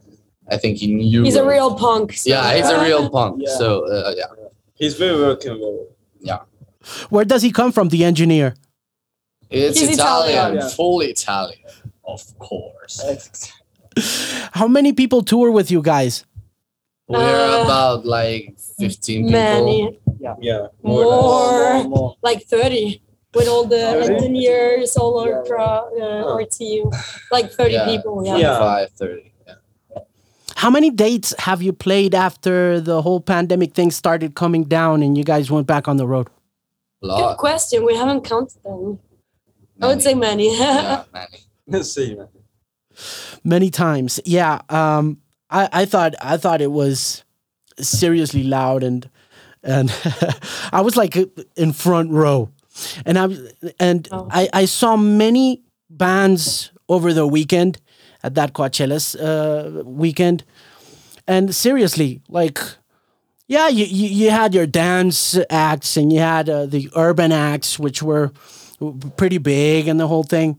I 0.50 0.56
think 0.56 0.82
in 0.82 0.98
Europe. 0.98 1.26
He's 1.26 1.36
a 1.36 1.46
real 1.46 1.76
punk. 1.76 2.12
So. 2.14 2.28
Yeah, 2.28 2.56
he's 2.56 2.68
a 2.68 2.82
real 2.82 3.08
punk. 3.16 3.46
So 3.46 3.86
uh, 3.86 4.14
yeah, 4.16 4.24
he's 4.74 4.94
very 4.94 5.18
welcome. 5.20 5.60
Yeah. 6.18 6.40
Where 7.08 7.24
does 7.24 7.42
he 7.42 7.52
come 7.52 7.70
from? 7.70 7.88
The 7.88 8.04
engineer. 8.04 8.54
It's 9.50 9.80
He's 9.80 9.90
Italian, 9.94 10.36
Italian. 10.56 10.68
full 10.70 11.00
Italian, 11.00 11.58
of 12.04 12.22
course. 12.38 13.52
How 14.52 14.68
many 14.68 14.92
people 14.92 15.22
tour 15.22 15.50
with 15.50 15.70
you 15.70 15.82
guys? 15.82 16.24
We're 17.08 17.18
Uh, 17.18 17.64
about 17.64 18.06
like 18.06 18.54
15 18.78 19.26
people. 19.26 19.30
Yeah, 19.32 19.58
Many, 19.60 19.98
more. 20.82 21.04
more, 21.04 21.04
More, 21.04 21.84
more. 21.88 22.16
like 22.22 22.44
30 22.46 23.02
with 23.34 23.48
all 23.48 23.64
the 23.64 23.82
engineers, 24.06 24.96
all 24.96 25.18
our, 25.18 25.28
Yeah. 25.30 25.42
pro, 25.46 25.64
uh, 25.64 25.88
Oh. 26.00 26.32
our 26.34 26.44
team, 26.44 26.90
like 27.32 27.50
30 27.50 27.74
Yeah. 27.74 27.86
people. 27.86 28.22
Yeah. 28.24 28.36
Yeah. 28.36 28.58
25, 28.58 28.90
30. 28.92 29.32
Yeah. 29.48 29.54
How 30.56 30.70
many 30.70 30.90
dates 30.90 31.34
have 31.40 31.60
you 31.62 31.72
played 31.72 32.14
after 32.14 32.80
the 32.80 33.02
whole 33.02 33.20
pandemic 33.20 33.74
thing 33.74 33.90
started 33.90 34.34
coming 34.36 34.62
down 34.64 35.02
and 35.02 35.18
you 35.18 35.24
guys 35.24 35.50
went 35.50 35.66
back 35.66 35.88
on 35.88 35.96
the 35.96 36.06
road? 36.06 36.28
A 37.02 37.06
Good 37.08 37.36
question. 37.38 37.84
We 37.84 37.96
haven't 37.96 38.22
counted 38.22 38.62
them. 38.62 39.00
I 39.80 39.86
would 39.86 40.02
say 40.02 40.14
many. 40.14 40.56
yeah, 40.58 41.04
many. 41.68 41.82
See, 41.82 42.14
man. 42.14 42.28
Many 43.44 43.70
times. 43.70 44.20
Yeah. 44.24 44.60
Um 44.68 45.18
I, 45.50 45.68
I 45.72 45.84
thought 45.86 46.14
I 46.20 46.36
thought 46.36 46.60
it 46.60 46.70
was 46.72 47.24
seriously 47.78 48.42
loud 48.44 48.82
and 48.82 49.08
and 49.62 49.90
I 50.72 50.80
was 50.80 50.96
like 50.96 51.16
in 51.56 51.72
front 51.72 52.10
row. 52.10 52.50
And 53.06 53.18
I 53.18 53.28
and 53.78 54.08
Oh. 54.12 54.28
I, 54.30 54.48
I 54.52 54.64
saw 54.66 54.96
many 54.96 55.62
bands 55.88 56.70
over 56.88 57.12
the 57.12 57.26
weekend 57.26 57.80
at 58.22 58.34
that 58.34 58.52
Coachella's 58.52 59.14
uh, 59.16 59.82
weekend. 59.84 60.44
And 61.26 61.54
seriously, 61.54 62.20
like 62.28 62.58
yeah, 63.48 63.68
you, 63.68 63.84
you, 63.84 64.08
you 64.08 64.30
had 64.30 64.54
your 64.54 64.66
dance 64.66 65.36
acts 65.50 65.96
and 65.96 66.12
you 66.12 66.20
had 66.20 66.48
uh, 66.48 66.66
the 66.66 66.88
urban 66.94 67.32
acts, 67.32 67.78
which 67.78 68.02
were 68.02 68.30
pretty 69.16 69.38
big 69.38 69.88
and 69.88 69.98
the 70.00 70.08
whole 70.08 70.24
thing. 70.24 70.58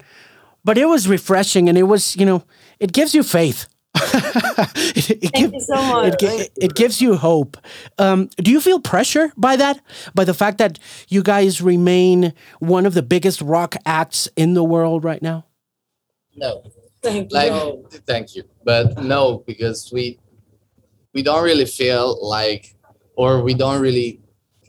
But 0.64 0.78
it 0.78 0.86
was 0.86 1.08
refreshing 1.08 1.70
and 1.70 1.78
it 1.78 1.84
was, 1.84 2.16
you 2.16 2.26
know, 2.26 2.44
it 2.80 2.94
gives 2.94 3.14
you 3.16 3.24
faith. 3.24 3.68
it, 3.96 5.10
it, 5.10 5.32
Thank 5.32 5.34
give- 5.34 5.54
you 5.54 5.60
so 5.60 5.76
much. 5.76 6.14
it, 6.14 6.20
gi- 6.20 6.50
it 6.62 6.76
gives 6.76 7.02
you 7.02 7.16
hope. 7.18 7.58
Um, 7.98 8.30
do 8.38 8.52
you 8.52 8.62
feel 8.62 8.80
pressure 8.80 9.34
by 9.36 9.56
that? 9.58 9.80
By 10.16 10.24
the 10.24 10.34
fact 10.34 10.60
that 10.60 10.80
you 11.10 11.24
guys 11.24 11.62
remain 11.62 12.34
one 12.60 12.86
of 12.86 12.94
the 12.94 13.02
biggest 13.02 13.42
rock 13.42 13.76
acts 13.86 14.30
in 14.38 14.54
the 14.54 14.64
world 14.64 15.04
right 15.04 15.22
now? 15.22 15.46
No. 16.36 16.64
Thank 17.02 17.32
you. 17.32 17.36
like 17.36 17.52
No. 17.52 17.84
thank 18.06 18.36
you 18.36 18.44
but 18.64 19.02
no 19.04 19.40
because 19.48 19.92
we 19.92 20.20
we 21.14 21.24
don't 21.24 21.44
really 21.44 21.66
feel 21.66 22.16
like 22.26 22.76
or 23.16 23.42
we 23.42 23.56
don't 23.56 23.82
really 23.82 24.21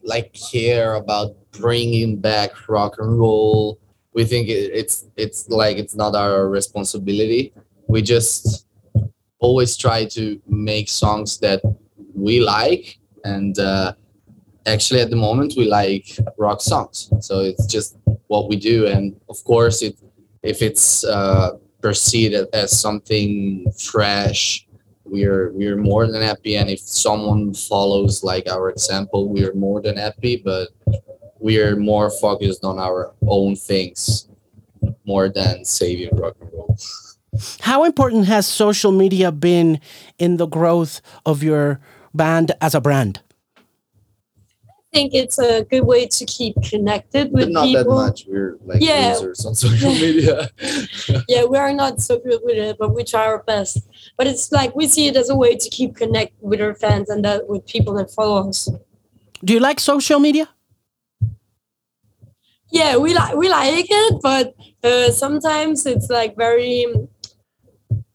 like 0.02 0.32
care 0.32 0.94
about 0.94 1.36
bringing 1.52 2.18
back 2.18 2.68
rock 2.68 2.96
and 2.98 3.18
roll. 3.18 3.78
We 4.14 4.24
think 4.24 4.48
it, 4.48 4.70
it's 4.74 5.06
it's 5.16 5.48
like 5.48 5.76
it's 5.76 5.94
not 5.94 6.14
our 6.14 6.48
responsibility. 6.48 7.52
We 7.88 8.02
just 8.02 8.66
always 9.38 9.76
try 9.76 10.04
to 10.06 10.40
make 10.46 10.88
songs 10.88 11.38
that 11.38 11.60
we 12.14 12.40
like 12.40 12.98
and 13.24 13.58
uh, 13.58 13.92
actually 14.66 15.00
at 15.00 15.10
the 15.10 15.16
moment 15.16 15.54
we 15.56 15.64
like 15.64 16.16
rock 16.38 16.60
songs. 16.60 17.10
So 17.20 17.40
it's 17.40 17.66
just 17.66 17.96
what 18.28 18.48
we 18.48 18.56
do. 18.56 18.86
And 18.86 19.20
of 19.28 19.42
course 19.44 19.82
it 19.82 19.96
if 20.42 20.62
it's 20.62 21.04
uh, 21.04 21.58
perceived 21.80 22.34
as 22.52 22.78
something 22.78 23.70
fresh 23.78 24.66
we're 25.04 25.52
we're 25.52 25.76
more 25.76 26.06
than 26.06 26.22
happy 26.22 26.56
and 26.56 26.70
if 26.70 26.80
someone 26.80 27.52
follows 27.54 28.22
like 28.24 28.48
our 28.48 28.70
example 28.70 29.28
we're 29.28 29.54
more 29.54 29.80
than 29.82 29.96
happy 29.96 30.36
but 30.36 30.68
we're 31.38 31.76
more 31.76 32.10
focused 32.10 32.64
on 32.64 32.78
our 32.78 33.12
own 33.26 33.56
things 33.56 34.28
more 35.04 35.28
than 35.28 35.64
saving 35.64 36.10
rock 36.16 36.36
and 36.40 36.50
roll 36.52 36.76
How 37.60 37.84
important 37.84 38.26
has 38.26 38.46
social 38.46 38.92
media 38.92 39.32
been 39.32 39.80
in 40.18 40.36
the 40.36 40.46
growth 40.46 41.00
of 41.24 41.42
your 41.42 41.80
band 42.12 42.52
as 42.60 42.74
a 42.74 42.80
brand? 42.80 43.20
I 44.92 44.98
think 44.98 45.14
it's 45.14 45.38
a 45.38 45.64
good 45.64 45.86
way 45.86 46.06
to 46.06 46.24
keep 46.26 46.54
connected 46.62 47.32
with 47.32 47.46
but 47.46 47.52
not 47.52 47.72
that 47.72 47.88
much 47.88 48.26
we're 48.28 48.58
like 48.66 48.82
Yeah. 48.82 49.14
losers 49.14 49.46
on 49.46 49.54
social 49.54 49.90
media 50.06 50.50
Yeah, 51.28 51.44
we 51.46 51.56
are 51.56 51.72
not 51.72 52.02
so 52.02 52.18
good 52.18 52.40
with 52.44 52.58
it, 52.58 52.76
but 52.78 52.94
we 52.94 53.02
try 53.02 53.24
our 53.24 53.42
best. 53.42 53.78
But 54.18 54.26
it's 54.26 54.52
like 54.52 54.76
we 54.76 54.86
see 54.86 55.06
it 55.06 55.16
as 55.16 55.30
a 55.30 55.34
way 55.36 55.56
to 55.56 55.68
keep 55.70 55.96
connect 55.96 56.34
with 56.42 56.60
our 56.60 56.74
fans 56.74 57.08
and 57.08 57.24
that 57.24 57.48
with 57.48 57.64
people 57.66 57.94
that 57.94 58.10
follow 58.10 58.46
us. 58.50 58.68
Do 59.42 59.54
you 59.54 59.60
like 59.60 59.80
social 59.80 60.18
media? 60.20 60.46
Yeah, 62.70 62.96
we 62.98 63.14
like 63.14 63.34
we 63.34 63.48
like 63.48 63.86
it, 63.88 64.20
but 64.22 64.54
uh, 64.84 65.10
sometimes 65.10 65.86
it's 65.86 66.10
like 66.10 66.36
very. 66.36 66.84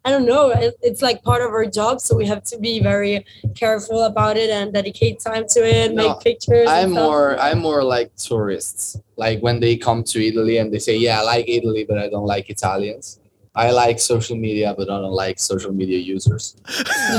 I 0.08 0.10
don't 0.12 0.26
know. 0.34 0.44
it- 0.66 0.78
It's 0.90 1.02
like 1.08 1.18
part 1.30 1.42
of 1.46 1.52
our 1.58 1.66
job, 1.80 1.96
so 2.06 2.16
we 2.22 2.26
have 2.34 2.44
to 2.52 2.58
be 2.68 2.74
very 2.92 3.26
careful 3.62 4.00
about 4.12 4.36
it 4.44 4.50
and 4.58 4.66
dedicate 4.80 5.16
time 5.30 5.46
to 5.56 5.60
it, 5.78 5.88
No, 5.94 5.96
make 6.08 6.20
pictures. 6.30 6.68
I'm 6.78 6.92
more 6.92 7.28
I'm 7.48 7.60
more 7.70 7.84
like 7.96 8.10
tourists. 8.30 8.82
Like 9.24 9.38
when 9.46 9.58
they 9.64 9.76
come 9.88 10.02
to 10.12 10.18
Italy 10.30 10.56
and 10.62 10.68
they 10.74 10.80
say, 10.88 10.96
"Yeah, 11.08 11.20
I 11.22 11.24
like 11.34 11.46
Italy, 11.60 11.84
but 11.90 11.98
I 11.98 12.08
don't 12.14 12.30
like 12.36 12.46
Italians." 12.56 13.20
I 13.66 13.72
like 13.84 13.98
social 14.14 14.38
media, 14.48 14.70
but 14.78 14.88
I 14.96 14.98
don't 15.04 15.18
like 15.26 15.38
social 15.52 15.74
media 15.82 15.98
users. 16.16 16.44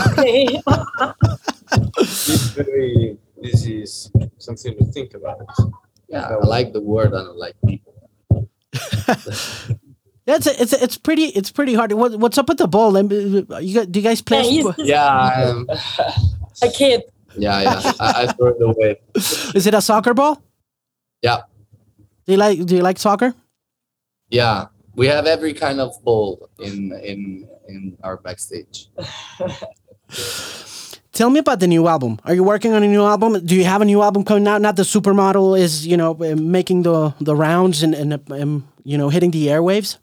Okay. 0.09 0.47
It's 1.99 2.51
very, 2.61 3.19
this 3.43 3.67
is 3.67 3.91
something 4.39 4.73
to 4.79 4.85
think 4.95 5.11
about. 5.21 5.41
Yeah, 6.09 6.29
I 6.29 6.47
like 6.57 6.73
the 6.73 6.81
word. 6.81 7.11
I 7.19 7.23
don't 7.27 7.41
like 7.47 7.57
people. 7.67 7.93
Yeah, 10.29 10.37
it's 10.37 10.47
it's 10.47 10.73
it's 10.75 10.99
pretty 10.99 11.33
it's 11.33 11.51
pretty 11.51 11.73
hard. 11.73 11.91
What, 11.95 12.21
what's 12.21 12.37
up 12.37 12.49
with 12.51 12.59
the 12.59 12.69
ball? 12.69 12.93
You 13.01 13.43
got, 13.73 13.91
do 13.91 13.99
you 13.99 14.05
guys 14.05 14.21
play? 14.21 14.43
Yeah, 14.45 14.51
he's 14.51 14.65
just 14.65 14.79
Yeah, 14.85 15.49
um, 15.49 15.67
a 16.63 16.69
kid. 16.69 17.05
yeah, 17.35 17.63
yeah. 17.63 17.93
I, 17.99 18.25
I 18.29 18.33
throw 18.37 18.49
it 18.49 18.61
away. 18.61 19.01
Is 19.55 19.67
it 19.67 19.73
a 19.73 19.81
soccer 19.81 20.13
ball? 20.13 20.43
Yeah. 21.23 21.49
Do 22.27 22.33
you 22.33 22.37
like 22.37 22.61
Do 22.67 22.77
you 22.77 22.83
like 22.83 22.99
soccer? 22.99 23.33
Yeah, 24.29 24.67
we 24.95 25.07
have 25.07 25.25
every 25.27 25.55
kind 25.55 25.81
of 25.81 25.97
ball 26.05 26.51
in 26.59 26.93
in 27.03 27.49
in 27.67 27.97
our 28.05 28.19
backstage. 28.19 28.89
Tell 31.13 31.31
me 31.31 31.41
about 31.41 31.61
the 31.61 31.67
new 31.67 31.89
album. 31.89 32.21
Are 32.25 32.35
you 32.35 32.45
working 32.45 32.75
on 32.75 32.83
a 32.83 32.87
new 32.87 33.03
album? 33.03 33.47
Do 33.47 33.57
you 33.57 33.65
have 33.65 33.81
a 33.81 33.87
new 33.87 34.03
album 34.03 34.25
coming 34.25 34.47
out? 34.47 34.61
Not 34.61 34.77
the 34.77 34.83
supermodel 34.85 35.59
is 35.59 35.87
you 35.87 35.97
know 35.97 36.13
making 36.37 36.83
the 36.83 37.15
the 37.19 37.35
rounds 37.35 37.83
and 37.83 37.95
and 37.95 38.21
um, 38.31 38.69
you 38.85 38.99
know 38.99 39.09
hitting 39.09 39.31
the 39.31 39.47
airwaves. 39.47 39.97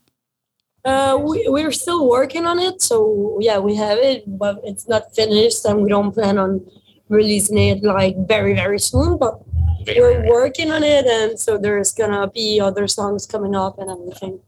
Uh, 0.86 1.18
we, 1.20 1.44
we're 1.48 1.72
still 1.72 2.08
working 2.08 2.46
on 2.46 2.60
it, 2.60 2.82
so 2.82 3.38
yeah, 3.42 3.58
we 3.58 3.76
have 3.76 3.98
it, 3.98 4.24
but 4.28 4.62
it's 4.64 4.88
not 4.88 5.14
finished, 5.16 5.66
and 5.66 5.82
we 5.82 5.90
don't 5.90 6.12
plan 6.12 6.38
on 6.38 6.66
releasing 7.10 7.58
it 7.58 7.84
like 7.84 8.16
very 8.28 8.54
very 8.54 8.80
soon. 8.80 9.18
But 9.18 9.42
we're 9.88 10.30
working 10.30 10.72
on 10.72 10.84
it, 10.84 11.06
and 11.06 11.40
so 11.40 11.58
there's 11.58 11.92
gonna 11.92 12.28
be 12.30 12.60
other 12.60 12.88
songs 12.88 13.26
coming 13.26 13.56
up 13.56 13.80
and 13.80 13.90
everything. 13.90 14.40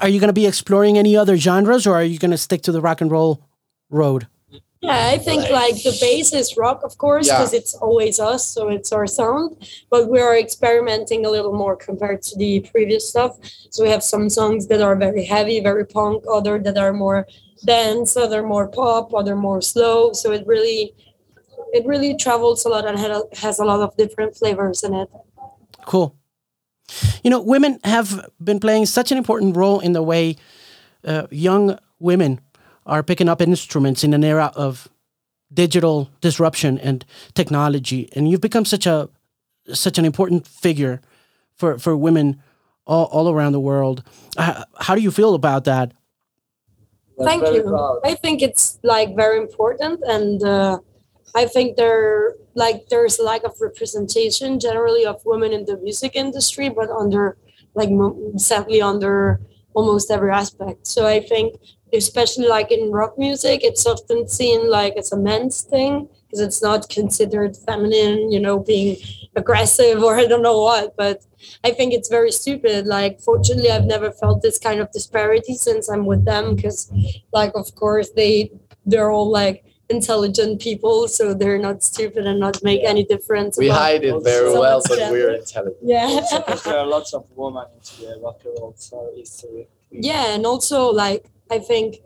Are 0.00 0.08
you 0.08 0.20
going 0.20 0.28
to 0.28 0.32
be 0.32 0.46
exploring 0.46 0.96
any 0.96 1.16
other 1.16 1.36
genres, 1.36 1.86
or 1.86 1.96
are 1.96 2.04
you 2.04 2.18
going 2.20 2.30
to 2.30 2.38
stick 2.38 2.62
to 2.62 2.72
the 2.72 2.80
rock 2.80 3.00
and 3.00 3.10
roll 3.10 3.42
road? 3.90 4.28
Yeah, 4.80 5.08
I 5.12 5.18
think 5.18 5.50
like 5.50 5.74
the 5.82 5.96
bass 6.00 6.32
is 6.32 6.56
rock, 6.56 6.82
of 6.84 6.98
course, 6.98 7.26
Yeah. 7.26 7.38
because 7.38 7.52
it's 7.52 7.74
always 7.74 8.20
us, 8.20 8.46
so 8.46 8.68
it's 8.68 8.92
our 8.92 9.08
sound. 9.08 9.56
But 9.90 10.08
we 10.08 10.20
are 10.20 10.38
experimenting 10.38 11.26
a 11.26 11.30
little 11.30 11.52
more 11.52 11.74
compared 11.74 12.22
to 12.22 12.36
the 12.38 12.60
previous 12.60 13.08
stuff. 13.08 13.38
So 13.70 13.82
we 13.82 13.90
have 13.90 14.04
some 14.04 14.28
songs 14.30 14.68
that 14.68 14.80
are 14.80 14.94
very 14.94 15.24
heavy, 15.24 15.58
very 15.60 15.84
punk, 15.84 16.24
other 16.32 16.60
that 16.60 16.78
are 16.78 16.92
more 16.92 17.26
dance, 17.66 18.16
other 18.16 18.42
more 18.44 18.68
pop, 18.68 19.12
other 19.12 19.34
more 19.34 19.60
slow. 19.60 20.12
So 20.12 20.30
it 20.30 20.46
really, 20.46 20.94
it 21.72 21.84
really 21.84 22.16
travels 22.16 22.64
a 22.64 22.68
lot 22.68 22.86
and 22.86 22.96
had 22.98 23.20
has 23.42 23.58
a 23.58 23.64
lot 23.64 23.80
of 23.80 23.96
different 23.96 24.36
flavors 24.36 24.84
in 24.84 24.94
it. 24.94 25.08
Cool. 25.86 26.14
You 27.24 27.30
know, 27.30 27.40
women 27.40 27.80
have 27.82 28.30
been 28.42 28.60
playing 28.60 28.86
such 28.86 29.10
an 29.10 29.18
important 29.18 29.56
role 29.56 29.80
in 29.80 29.92
the 29.92 30.02
way 30.02 30.36
uh, 31.04 31.26
young 31.30 31.78
women 31.98 32.40
are 32.88 33.02
picking 33.02 33.28
up 33.28 33.40
instruments 33.40 34.02
in 34.02 34.14
an 34.14 34.24
era 34.24 34.50
of 34.56 34.88
digital 35.52 36.10
disruption 36.20 36.78
and 36.78 37.04
technology, 37.34 38.08
and 38.14 38.28
you've 38.28 38.40
become 38.40 38.64
such 38.64 38.86
a 38.86 39.08
such 39.72 39.98
an 39.98 40.04
important 40.04 40.46
figure 40.46 41.00
for 41.54 41.78
for 41.78 41.96
women 41.96 42.42
all, 42.86 43.04
all 43.06 43.30
around 43.30 43.52
the 43.52 43.60
world. 43.60 44.02
Uh, 44.36 44.64
how 44.80 44.94
do 44.94 45.02
you 45.02 45.10
feel 45.10 45.34
about 45.34 45.64
that? 45.64 45.92
We're 47.16 47.26
Thank 47.26 47.54
you. 47.54 47.62
proud. 47.62 48.00
I 48.04 48.14
think 48.14 48.42
it's 48.42 48.78
like 48.82 49.14
very 49.14 49.38
important, 49.38 50.00
and 50.06 50.42
uh, 50.42 50.78
I 51.34 51.46
think 51.46 51.76
there 51.76 52.34
like 52.54 52.88
there's 52.88 53.18
a 53.18 53.22
lack 53.22 53.44
of 53.44 53.54
representation 53.60 54.58
generally 54.58 55.04
of 55.04 55.20
women 55.24 55.52
in 55.52 55.64
the 55.66 55.76
music 55.78 56.12
industry, 56.16 56.68
but 56.68 56.90
under 56.90 57.36
like 57.74 57.90
sadly 58.36 58.80
under 58.80 59.40
almost 59.74 60.10
every 60.10 60.32
aspect. 60.32 60.86
So 60.86 61.06
I 61.06 61.20
think 61.20 61.54
especially 61.92 62.48
like 62.48 62.70
in 62.70 62.90
rock 62.90 63.18
music, 63.18 63.60
it's 63.62 63.86
often 63.86 64.28
seen 64.28 64.70
like 64.70 64.96
as 64.96 65.12
a 65.12 65.16
men's 65.16 65.62
thing 65.62 66.08
because 66.26 66.40
it's 66.40 66.62
not 66.62 66.88
considered 66.88 67.56
feminine. 67.56 68.30
You 68.30 68.40
know, 68.40 68.58
being 68.58 68.96
aggressive 69.36 70.02
or 70.06 70.16
I 70.16 70.26
don't 70.26 70.42
know 70.42 70.60
what. 70.60 70.96
But 70.96 71.24
I 71.64 71.70
think 71.70 71.92
it's 71.92 72.08
very 72.08 72.32
stupid. 72.32 72.86
Like, 72.86 73.20
fortunately, 73.20 73.70
I've 73.70 73.84
never 73.84 74.10
felt 74.10 74.42
this 74.42 74.58
kind 74.58 74.80
of 74.80 74.90
disparity 74.92 75.54
since 75.54 75.88
I'm 75.88 76.04
with 76.04 76.24
them 76.24 76.56
because, 76.56 76.92
like, 77.32 77.52
of 77.54 77.74
course, 77.74 78.10
they 78.10 78.50
they're 78.86 79.10
all 79.10 79.30
like 79.30 79.64
intelligent 79.90 80.60
people, 80.60 81.08
so 81.08 81.32
they're 81.34 81.58
not 81.58 81.82
stupid 81.82 82.26
and 82.26 82.38
not 82.40 82.62
make 82.62 82.82
any 82.84 83.04
difference. 83.04 83.56
We 83.56 83.68
hide 83.68 84.04
it 84.04 84.22
very 84.22 84.52
So 84.52 84.60
well, 84.60 84.82
but 84.86 84.98
we're 85.10 85.32
intelligent. 85.34 85.78
Yeah. 85.82 86.20
Because 86.36 86.62
there 86.62 86.78
are 86.78 86.86
lots 86.96 87.14
of 87.14 87.24
women 87.34 87.64
into 87.74 88.02
the 88.02 88.20
rock 88.22 88.40
and 88.44 88.54
roll 88.58 88.74
so 88.76 89.10
history. 89.16 89.68
Uh, 89.90 90.00
yeah 90.02 90.34
and 90.34 90.44
also 90.44 90.90
like 90.90 91.24
i 91.50 91.58
think 91.58 91.96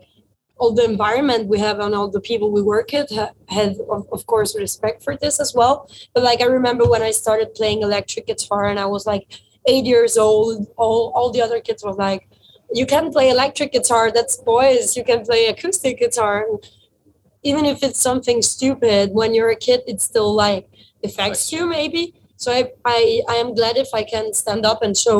all 0.57 0.73
the 0.73 0.85
environment 0.85 1.47
we 1.47 1.59
have 1.59 1.79
and 1.79 1.95
all 1.95 2.09
the 2.09 2.21
people 2.21 2.51
we 2.51 2.61
work 2.61 2.91
with 2.93 3.09
ha- 3.11 3.31
have 3.49 3.75
of, 3.89 4.07
of 4.11 4.25
course 4.27 4.57
respect 4.57 5.03
for 5.03 5.17
this 5.17 5.39
as 5.39 5.53
well. 5.53 5.89
But 6.13 6.23
like 6.23 6.41
i 6.41 6.45
remember 6.45 6.85
when 6.87 7.01
i 7.01 7.11
started 7.11 7.55
playing 7.55 7.81
electric 7.81 8.27
guitar 8.27 8.65
and 8.65 8.79
i 8.79 8.85
was 8.85 9.05
like 9.05 9.25
eight 9.65 9.85
years 9.85 10.17
old 10.17 10.67
all, 10.77 11.11
all 11.15 11.31
the 11.31 11.41
other 11.41 11.59
kids 11.59 11.83
were 11.83 11.93
like 11.93 12.27
you 12.71 12.85
can 12.85 13.11
play 13.11 13.29
electric 13.29 13.71
guitar 13.71 14.11
that's 14.11 14.37
boys 14.37 14.95
you 14.95 15.03
can 15.03 15.23
play 15.25 15.47
acoustic 15.47 15.99
guitar. 15.99 16.45
And 16.47 16.59
even 17.43 17.65
if 17.65 17.83
it's 17.83 17.99
something 17.99 18.41
stupid 18.41 19.11
when 19.11 19.33
you're 19.33 19.49
a 19.51 19.55
kid 19.55 19.81
it 19.87 20.01
still 20.01 20.33
like 20.33 20.67
affects 21.03 21.51
you 21.51 21.65
maybe 21.65 22.13
so 22.43 22.51
I, 22.51 22.61
I 22.85 23.21
i 23.29 23.35
am 23.43 23.53
glad 23.55 23.77
if 23.77 23.93
i 23.93 24.03
can 24.03 24.33
stand 24.33 24.65
up 24.65 24.81
and 24.81 24.97
show 24.97 25.19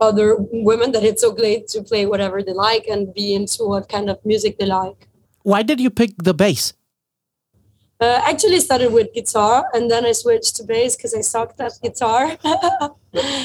other 0.00 0.36
women 0.70 0.92
that 0.92 1.04
it's 1.04 1.24
okay 1.30 1.62
to 1.72 1.82
play 1.82 2.06
whatever 2.06 2.42
they 2.42 2.52
like 2.52 2.86
and 2.88 3.12
be 3.14 3.34
into 3.34 3.64
what 3.64 3.88
kind 3.88 4.10
of 4.10 4.18
music 4.24 4.58
they 4.58 4.66
like. 4.66 5.08
Why 5.42 5.62
did 5.62 5.78
you 5.80 5.90
pick 5.90 6.10
the 6.22 6.34
bass? 6.34 6.72
uh, 8.00 8.20
actually 8.24 8.60
started 8.60 8.92
with 8.92 9.12
guitar 9.14 9.66
and 9.72 9.90
then 9.90 10.04
i 10.04 10.12
switched 10.12 10.56
to 10.56 10.64
bass 10.64 10.96
because 10.96 11.14
i 11.14 11.20
sucked 11.20 11.60
at 11.60 11.72
guitar. 11.82 12.36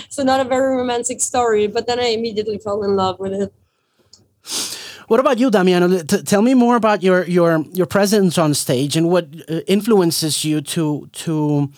So 0.09 0.23
not 0.23 0.39
a 0.39 0.45
very 0.45 0.75
romantic 0.75 1.21
story 1.21 1.67
but 1.67 1.85
then 1.85 1.99
i 1.99 2.07
immediately 2.17 2.57
fell 2.57 2.83
in 2.83 2.95
love 2.95 3.19
with 3.19 3.33
it 3.33 3.53
What 5.09 5.19
about 5.19 5.39
you, 5.39 5.49
Damiano? 5.49 6.03
T- 6.03 6.21
tell 6.21 6.43
me 6.43 6.53
more 6.53 6.75
about 6.75 7.01
your 7.01 7.25
your 7.25 7.65
your 7.73 7.87
presence 7.87 8.37
on 8.37 8.53
stage 8.53 8.95
and 8.95 9.09
what 9.09 9.25
uh, 9.49 9.61
influences 9.65 10.45
you 10.45 10.61
to 10.61 11.09
to 11.25 11.71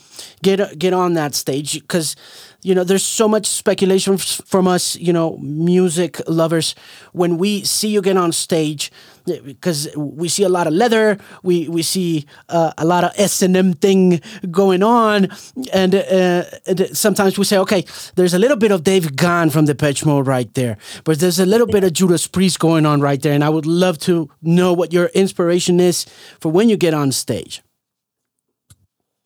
get 0.43 0.77
get 0.77 0.91
on 0.93 1.13
that 1.13 1.33
stage 1.33 1.79
because 1.79 2.17
you 2.63 2.75
know 2.75 2.83
there's 2.83 3.03
so 3.03 3.27
much 3.27 3.45
speculation 3.47 4.13
f- 4.15 4.41
from 4.45 4.67
us 4.67 4.95
you 4.97 5.13
know 5.13 5.37
music 5.37 6.21
lovers. 6.27 6.75
When 7.13 7.37
we 7.37 7.63
see 7.63 7.89
you 7.89 8.01
get 8.01 8.17
on 8.17 8.31
stage 8.31 8.91
because 9.25 9.87
we 9.95 10.27
see 10.27 10.43
a 10.43 10.49
lot 10.49 10.67
of 10.67 10.73
leather 10.73 11.17
we 11.43 11.67
we 11.69 11.81
see 11.83 12.25
uh, 12.49 12.73
a 12.77 12.85
lot 12.85 13.03
of 13.03 13.11
S&M 13.17 13.73
thing 13.73 14.21
going 14.49 14.83
on 14.83 15.27
and, 15.73 15.95
uh, 15.95 16.43
and 16.65 16.97
sometimes 16.97 17.37
we 17.37 17.45
say 17.45 17.57
okay 17.57 17.85
there's 18.15 18.33
a 18.33 18.39
little 18.39 18.57
bit 18.57 18.71
of 18.71 18.83
Dave 18.83 19.15
Gahan 19.15 19.49
from 19.49 19.65
the 19.65 19.73
Depeche 19.73 20.05
Mode 20.05 20.27
right 20.27 20.51
there 20.53 20.77
but 21.03 21.19
there's 21.19 21.39
a 21.39 21.45
little 21.45 21.67
bit 21.67 21.83
of 21.83 21.93
Judas 21.93 22.27
Priest 22.27 22.59
going 22.59 22.85
on 22.85 23.01
right 23.01 23.21
there 23.21 23.33
and 23.33 23.43
I 23.43 23.49
would 23.49 23.65
love 23.65 23.97
to 23.99 24.29
know 24.41 24.73
what 24.73 24.91
your 24.91 25.07
inspiration 25.07 25.79
is 25.79 26.05
for 26.39 26.51
when 26.51 26.69
you 26.69 26.77
get 26.77 26.93
on 26.93 27.11
stage. 27.11 27.61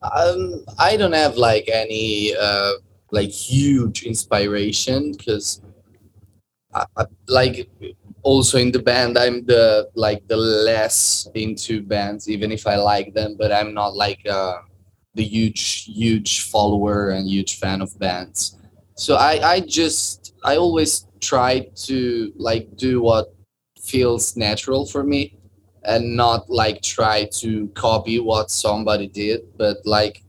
Um, 0.02 0.64
I 0.78 0.96
don't 0.96 1.14
have 1.14 1.36
like 1.36 1.68
any 1.72 2.34
uh, 2.36 2.72
like 3.10 3.30
huge 3.30 4.02
inspiration 4.04 5.12
because, 5.12 5.62
like, 7.28 7.68
also 8.22 8.58
in 8.58 8.72
the 8.72 8.82
band, 8.82 9.16
I'm 9.16 9.44
the 9.46 9.88
like 9.94 10.26
the 10.28 10.36
less 10.36 11.28
into 11.34 11.82
bands, 11.82 12.28
even 12.28 12.50
if 12.50 12.66
I 12.66 12.76
like 12.76 13.14
them, 13.14 13.36
but 13.38 13.52
I'm 13.52 13.72
not 13.72 13.94
like 13.94 14.26
uh, 14.28 14.58
the 15.14 15.24
huge 15.24 15.84
huge 15.84 16.42
follower 16.42 17.10
and 17.10 17.28
huge 17.28 17.58
fan 17.58 17.80
of 17.80 17.96
bands. 17.98 18.56
So 18.96 19.14
I 19.16 19.54
I 19.54 19.60
just 19.60 20.34
I 20.42 20.56
always 20.56 21.06
try 21.20 21.68
to 21.86 22.32
like 22.36 22.76
do 22.76 23.00
what 23.00 23.34
feels 23.80 24.36
natural 24.36 24.84
for 24.86 25.04
me 25.04 25.38
and 25.84 26.16
not 26.16 26.50
like 26.50 26.82
try 26.82 27.28
to 27.30 27.68
copy 27.68 28.18
what 28.18 28.50
somebody 28.50 29.06
did 29.06 29.40
but 29.56 29.76
like 29.84 30.22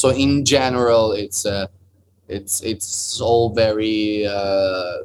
so 0.00 0.08
in 0.10 0.44
general 0.44 1.12
it's 1.12 1.44
uh 1.44 1.66
it's 2.28 2.62
it's 2.62 3.20
all 3.20 3.54
very 3.54 4.26
uh 4.26 4.98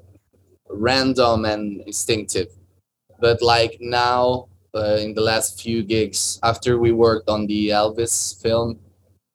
random 0.69 1.45
and 1.45 1.81
instinctive 1.81 2.49
but 3.19 3.41
like 3.41 3.77
now 3.81 4.47
uh, 4.73 4.97
in 5.05 5.13
the 5.13 5.21
last 5.21 5.61
few 5.61 5.83
gigs 5.83 6.39
after 6.43 6.77
we 6.77 6.91
worked 6.91 7.29
on 7.29 7.45
the 7.47 7.69
elvis 7.69 8.41
film 8.41 8.79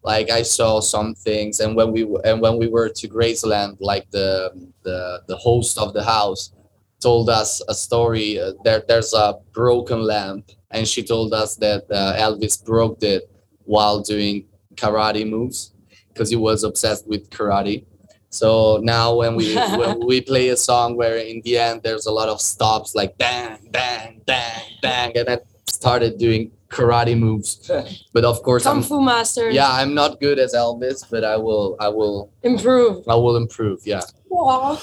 like 0.03 0.31
i 0.31 0.42
saw 0.42 0.81
some 0.81 1.14
things 1.14 1.61
and 1.61 1.77
when 1.77 1.92
we 1.92 2.03
and 2.25 2.40
when 2.40 2.57
we 2.59 2.66
were 2.66 2.88
to 2.88 3.07
graceland 3.09 3.77
like 3.81 4.11
the 4.11 4.51
the 4.83 5.20
the 5.29 5.37
host 5.37 5.77
of 5.79 5.92
the 5.92 6.05
house 6.05 6.53
told 7.01 7.31
us 7.31 7.62
a 7.68 7.75
story. 7.75 8.38
Uh, 8.38 8.53
there, 8.64 8.83
there's 8.87 9.14
a 9.14 9.38
broken 9.53 10.03
lamp, 10.03 10.51
and 10.70 10.87
she 10.87 11.03
told 11.03 11.33
us 11.33 11.57
that 11.57 11.85
uh, 11.90 12.14
Elvis 12.16 12.62
broke 12.62 13.03
it 13.03 13.31
while 13.64 14.01
doing 14.01 14.44
karate 14.81 15.29
moves 15.29 15.73
because 16.09 16.31
he 16.31 16.37
was 16.37 16.64
obsessed 16.64 17.07
with 17.07 17.31
karate. 17.31 17.85
So 18.31 18.81
now 18.83 19.14
when 19.14 19.37
we 19.37 19.55
when 19.81 20.07
we 20.07 20.21
play 20.21 20.49
a 20.49 20.57
song 20.57 20.97
where 20.97 21.19
in 21.19 21.43
the 21.45 21.59
end 21.59 21.83
there's 21.83 22.07
a 22.07 22.12
lot 22.12 22.29
of 22.29 22.40
stops 22.40 22.95
like 22.95 23.19
bang 23.19 23.59
bang 23.71 24.23
bang 24.27 24.62
bang, 24.83 25.12
and 25.16 25.29
I 25.29 25.38
started 25.66 26.19
doing 26.19 26.53
karate 26.69 27.19
moves. 27.19 27.71
But 28.12 28.25
of 28.25 28.43
course, 28.43 28.64
kung 28.64 28.79
I'm 28.79 28.83
fu 28.83 29.01
master 29.01 29.51
yeah 29.51 29.71
I'm 29.71 29.95
not 29.95 30.21
good 30.21 30.38
as 30.38 30.55
Elvis, 30.55 31.05
but 31.11 31.25
I 31.25 31.37
will 31.37 31.77
I 31.81 31.88
will 31.88 32.31
improve 32.43 33.07
I 33.09 33.16
will 33.16 33.37
improve. 33.37 33.81
Yeah. 33.85 34.03
Aw. 34.31 34.79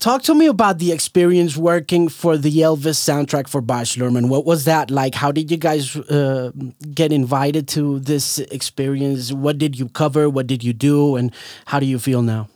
Talk 0.00 0.22
to 0.22 0.34
me 0.34 0.46
about 0.46 0.78
the 0.78 0.92
experience 0.92 1.58
working 1.58 2.08
for 2.08 2.38
the 2.38 2.50
Elvis 2.50 2.96
soundtrack 2.96 3.48
for 3.48 3.60
Baz 3.60 3.96
Luhrmann. 3.96 4.30
What 4.30 4.46
was 4.46 4.64
that 4.64 4.90
like? 4.90 5.14
How 5.14 5.30
did 5.30 5.50
you 5.50 5.58
guys 5.58 5.94
uh, 5.94 6.52
get 6.94 7.12
invited 7.12 7.68
to 7.76 7.98
this 7.98 8.38
experience? 8.38 9.30
What 9.30 9.58
did 9.58 9.78
you 9.78 9.90
cover? 9.90 10.30
What 10.30 10.46
did 10.46 10.64
you 10.64 10.72
do? 10.72 11.16
And 11.16 11.34
how 11.66 11.80
do 11.80 11.84
you 11.84 11.98
feel 11.98 12.22
now? 12.22 12.48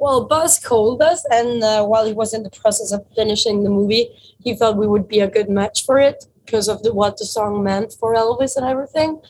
Well, 0.00 0.26
Baz 0.26 0.58
called 0.58 1.00
us, 1.00 1.24
and 1.30 1.62
uh, 1.62 1.84
while 1.84 2.04
he 2.04 2.12
was 2.12 2.34
in 2.34 2.42
the 2.42 2.50
process 2.50 2.90
of 2.90 3.06
finishing 3.14 3.62
the 3.62 3.70
movie, 3.70 4.08
he 4.42 4.56
felt 4.56 4.76
we 4.76 4.88
would 4.88 5.06
be 5.06 5.20
a 5.20 5.30
good 5.30 5.48
match 5.48 5.84
for 5.86 6.00
it 6.00 6.24
because 6.44 6.68
of 6.68 6.82
the, 6.82 6.92
what 6.92 7.18
the 7.18 7.24
song 7.24 7.62
meant 7.62 7.92
for 7.92 8.16
Elvis 8.16 8.56
and 8.56 8.66
everything. 8.66 9.20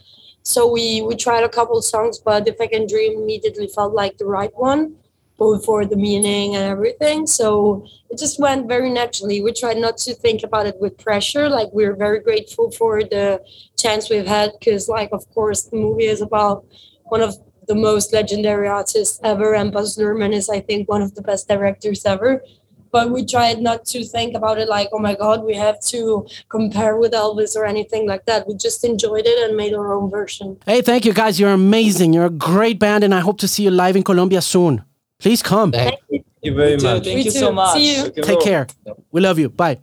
So 0.45 0.67
we 0.67 1.03
we 1.03 1.15
tried 1.15 1.45
a 1.45 1.49
couple 1.51 1.81
songs, 1.83 2.19
but 2.19 2.49
"If 2.49 2.59
I 2.59 2.69
Can 2.69 2.87
Dream" 2.87 3.21
immediately 3.21 3.67
felt 3.67 3.93
like 3.93 4.17
the 4.17 4.25
right 4.25 4.53
one, 4.57 4.97
both 5.39 5.65
for 5.65 5.87
the 5.87 5.97
meaning 5.97 6.57
and 6.57 6.65
everything. 6.65 7.27
So 7.27 7.87
it 8.11 8.19
just 8.19 8.39
went 8.41 8.69
very 8.69 8.91
naturally. 8.91 9.41
We 9.41 9.53
tried 9.53 9.79
not 9.79 9.97
to 9.99 10.15
think 10.15 10.43
about 10.43 10.67
it 10.67 10.77
with 10.81 10.99
pressure. 10.99 11.49
Like 11.49 11.69
we're 11.73 11.97
very 11.97 12.21
grateful 12.21 12.71
for 12.73 13.03
the 13.03 13.41
chance 13.79 14.11
we've 14.11 14.27
had 14.27 14.51
because, 14.59 14.89
like, 14.89 15.11
of 15.13 15.29
course, 15.33 15.63
the 15.63 15.77
movie 15.77 16.07
is 16.07 16.21
about 16.21 16.67
one 17.05 17.23
of 17.23 17.37
the 17.69 17.75
most 17.75 18.13
legendary 18.13 18.67
artists 18.67 19.21
ever, 19.23 19.55
and 19.55 19.73
Baz 19.73 19.97
Luhrmann 19.99 20.33
is, 20.33 20.49
I 20.49 20.61
think, 20.61 20.89
one 20.89 21.03
of 21.03 21.15
the 21.15 21.23
best 21.23 21.49
directors 21.49 22.05
ever. 22.05 22.43
But 22.91 23.11
we 23.11 23.27
tried 23.27 23.61
not 23.61 23.85
to 23.93 24.03
think 24.03 24.35
about 24.35 24.59
it 24.59 24.67
like, 24.67 24.89
oh 24.93 24.99
my 24.99 25.15
God, 25.15 25.45
we 25.45 25.55
have 25.55 25.79
to 25.93 26.27
compare 26.49 26.97
with 26.97 27.13
Elvis 27.13 27.55
or 27.55 27.67
anything 27.67 28.09
like 28.09 28.25
that. 28.25 28.49
We 28.49 28.55
just 28.55 28.83
enjoyed 28.83 29.27
it 29.27 29.39
and 29.45 29.55
made 29.55 29.75
our 29.75 29.93
own 29.93 30.11
version. 30.11 30.59
Hey, 30.65 30.81
thank 30.81 31.05
you 31.05 31.13
guys. 31.13 31.39
You're 31.39 31.53
amazing. 31.53 32.15
You're 32.15 32.27
a 32.27 32.31
great 32.31 32.79
band, 32.79 33.05
and 33.05 33.15
I 33.15 33.21
hope 33.21 33.39
to 33.41 33.49
see 33.49 33.65
you 33.65 33.71
live 33.71 33.95
in 33.95 34.03
Colombia 34.03 34.41
soon. 34.41 34.83
Please 35.19 35.43
come. 35.43 35.73
Thank 35.73 35.99
Thank 36.09 36.25
you 36.43 36.55
very 36.55 36.77
much. 36.77 37.05
Thank 37.05 37.25
you 37.25 37.31
so 37.33 37.53
much. 37.53 37.73
See 37.75 37.97
you. 37.97 38.11
Take 38.23 38.41
care. 38.41 38.67
We 39.11 39.21
love 39.21 39.39
you. 39.39 39.51
Bye. 39.51 39.81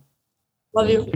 Love 0.74 0.88
you. 0.88 1.06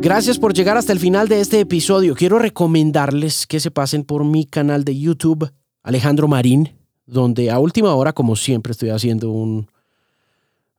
Gracias 0.00 0.38
por 0.38 0.54
llegar 0.54 0.76
hasta 0.76 0.92
el 0.92 1.00
final 1.00 1.28
de 1.28 1.40
este 1.40 1.60
episodio. 1.60 2.14
Quiero 2.14 2.38
recomendarles 2.38 3.46
que 3.46 3.60
se 3.60 3.70
pasen 3.70 4.04
por 4.04 4.24
mi 4.24 4.46
canal 4.46 4.84
de 4.84 4.98
YouTube, 4.98 5.50
Alejandro 5.82 6.28
Marín, 6.28 6.70
donde 7.06 7.50
a 7.50 7.58
última 7.58 7.94
hora, 7.94 8.12
como 8.12 8.36
siempre, 8.36 8.70
estoy 8.70 8.90
haciendo 8.90 9.30
un 9.30 9.68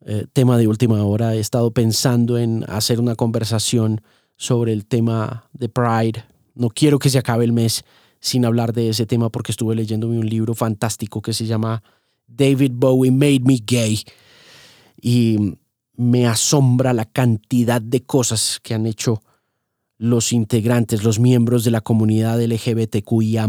eh, 0.06 0.26
tema 0.34 0.58
de 0.58 0.68
última 0.68 1.04
hora. 1.04 1.36
He 1.36 1.40
estado 1.40 1.72
pensando 1.72 2.38
en 2.38 2.64
hacer 2.70 3.00
una 3.00 3.16
conversación 3.16 4.02
sobre 4.38 4.74
el 4.74 4.86
tema 4.86 5.48
de 5.52 5.70
Pride. 5.70 6.24
No 6.56 6.70
quiero 6.70 6.98
que 6.98 7.10
se 7.10 7.20
acabe 7.20 7.44
el 7.44 7.52
mes 7.52 7.84
sin 8.28 8.46
hablar 8.46 8.74
de 8.74 8.90
ese 8.90 9.06
tema 9.06 9.30
porque 9.30 9.52
estuve 9.52 9.76
leyéndome 9.76 10.18
un 10.20 10.30
libro 10.30 10.54
fantástico 10.54 11.22
que 11.22 11.34
se 11.34 11.46
llama 11.46 11.84
David 12.28 12.74
Bowie 12.76 13.12
Made 13.12 13.42
Me 13.42 13.60
Gay. 13.66 14.04
Y 15.02 15.56
me 15.96 16.28
asombra 16.28 16.94
la 16.94 17.06
cantidad 17.06 17.82
de 17.82 18.04
cosas 18.04 18.60
que 18.62 18.74
han 18.74 18.86
hecho 18.86 19.22
los 19.98 20.32
integrantes, 20.32 21.04
los 21.04 21.20
miembros 21.20 21.64
de 21.64 21.72
la 21.72 21.82
comunidad 21.82 22.40
LGBTQIA 22.40 23.48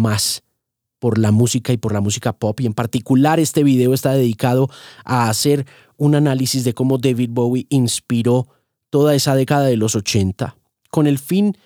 por 0.99 1.19
la 1.19 1.31
música 1.31 1.73
y 1.73 1.77
por 1.77 1.93
la 1.93 2.01
música 2.01 2.33
pop. 2.33 2.61
Y 2.61 2.67
en 2.67 2.75
particular 2.75 3.39
este 3.39 3.65
video 3.65 3.93
está 3.93 4.13
dedicado 4.13 4.71
a 5.05 5.29
hacer 5.29 5.67
un 5.97 6.15
análisis 6.15 6.65
de 6.65 6.75
cómo 6.75 6.99
David 6.99 7.31
Bowie 7.33 7.67
inspiró 7.69 8.49
toda 8.91 9.15
esa 9.15 9.35
década 9.35 9.67
de 9.67 9.77
los 9.77 9.95
80 9.95 10.57
con 10.91 11.07
el 11.07 11.19
fin 11.19 11.57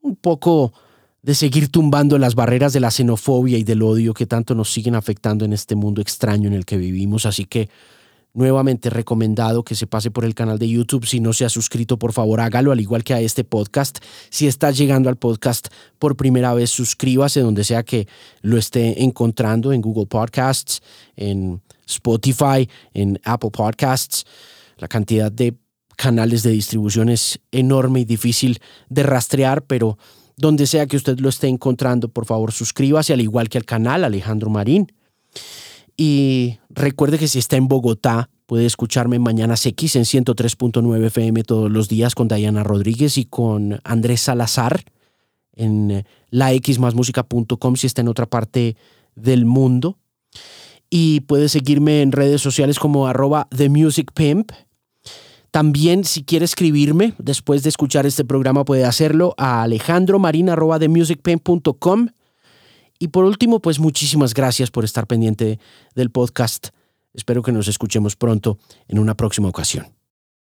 un 0.00 0.16
poco 0.16 0.72
de 1.24 1.34
seguir 1.34 1.70
tumbando 1.70 2.18
las 2.18 2.34
barreras 2.34 2.74
de 2.74 2.80
la 2.80 2.90
xenofobia 2.90 3.56
y 3.56 3.64
del 3.64 3.80
odio 3.80 4.12
que 4.12 4.26
tanto 4.26 4.54
nos 4.54 4.70
siguen 4.70 4.94
afectando 4.94 5.46
en 5.46 5.54
este 5.54 5.74
mundo 5.74 6.02
extraño 6.02 6.48
en 6.48 6.52
el 6.52 6.66
que 6.66 6.76
vivimos. 6.76 7.24
Así 7.24 7.46
que 7.46 7.70
nuevamente 8.34 8.90
recomendado 8.90 9.64
que 9.64 9.74
se 9.74 9.86
pase 9.86 10.10
por 10.10 10.26
el 10.26 10.34
canal 10.34 10.58
de 10.58 10.68
YouTube. 10.68 11.06
Si 11.06 11.20
no 11.20 11.32
se 11.32 11.46
ha 11.46 11.48
suscrito, 11.48 11.98
por 11.98 12.12
favor 12.12 12.42
hágalo, 12.42 12.72
al 12.72 12.80
igual 12.80 13.04
que 13.04 13.14
a 13.14 13.22
este 13.22 13.42
podcast. 13.42 14.00
Si 14.28 14.46
estás 14.46 14.76
llegando 14.76 15.08
al 15.08 15.16
podcast 15.16 15.68
por 15.98 16.14
primera 16.14 16.52
vez, 16.52 16.68
suscríbase 16.68 17.40
donde 17.40 17.64
sea 17.64 17.84
que 17.84 18.06
lo 18.42 18.58
esté 18.58 19.02
encontrando, 19.02 19.72
en 19.72 19.80
Google 19.80 20.04
Podcasts, 20.04 20.82
en 21.16 21.62
Spotify, 21.86 22.68
en 22.92 23.18
Apple 23.24 23.50
Podcasts. 23.50 24.26
La 24.76 24.88
cantidad 24.88 25.32
de 25.32 25.56
canales 25.96 26.42
de 26.42 26.50
distribución 26.50 27.08
es 27.08 27.40
enorme 27.50 28.00
y 28.00 28.04
difícil 28.04 28.58
de 28.90 29.04
rastrear, 29.04 29.62
pero 29.64 29.96
donde 30.36 30.66
sea 30.66 30.86
que 30.86 30.96
usted 30.96 31.18
lo 31.20 31.28
esté 31.28 31.48
encontrando, 31.48 32.08
por 32.08 32.26
favor 32.26 32.52
suscríbase, 32.52 33.12
al 33.12 33.20
igual 33.20 33.48
que 33.48 33.58
al 33.58 33.64
canal 33.64 34.04
Alejandro 34.04 34.50
Marín. 34.50 34.92
Y 35.96 36.58
recuerde 36.70 37.18
que 37.18 37.28
si 37.28 37.38
está 37.38 37.56
en 37.56 37.68
Bogotá, 37.68 38.30
puede 38.46 38.66
escucharme 38.66 39.18
mañana 39.18 39.54
X 39.62 39.96
en 39.96 40.02
103.9 40.02 41.06
FM 41.06 41.44
todos 41.44 41.70
los 41.70 41.88
días 41.88 42.14
con 42.14 42.28
Diana 42.28 42.64
Rodríguez 42.64 43.16
y 43.16 43.24
con 43.24 43.80
Andrés 43.84 44.22
Salazar 44.22 44.84
en 45.56 46.04
laxmasmusica.com 46.30 47.76
si 47.76 47.86
está 47.86 48.00
en 48.00 48.08
otra 48.08 48.26
parte 48.26 48.76
del 49.14 49.44
mundo. 49.46 49.98
Y 50.90 51.20
puede 51.20 51.48
seguirme 51.48 52.02
en 52.02 52.12
redes 52.12 52.40
sociales 52.40 52.78
como 52.78 53.06
arroba. 53.06 53.48
También 55.54 56.02
si 56.02 56.24
quiere 56.24 56.46
escribirme 56.46 57.14
después 57.16 57.62
de 57.62 57.68
escuchar 57.68 58.06
este 58.06 58.24
programa 58.24 58.64
puede 58.64 58.84
hacerlo 58.84 59.36
a 59.38 59.62
alejandromarin.com 59.62 62.08
y 62.98 63.08
por 63.08 63.24
último, 63.24 63.60
pues 63.60 63.78
muchísimas 63.78 64.34
gracias 64.34 64.72
por 64.72 64.84
estar 64.84 65.06
pendiente 65.06 65.60
del 65.94 66.10
podcast. 66.10 66.70
Espero 67.12 67.42
que 67.42 67.52
nos 67.52 67.68
escuchemos 67.68 68.16
pronto 68.16 68.58
en 68.88 68.98
una 68.98 69.14
próxima 69.14 69.48
ocasión. 69.48 69.86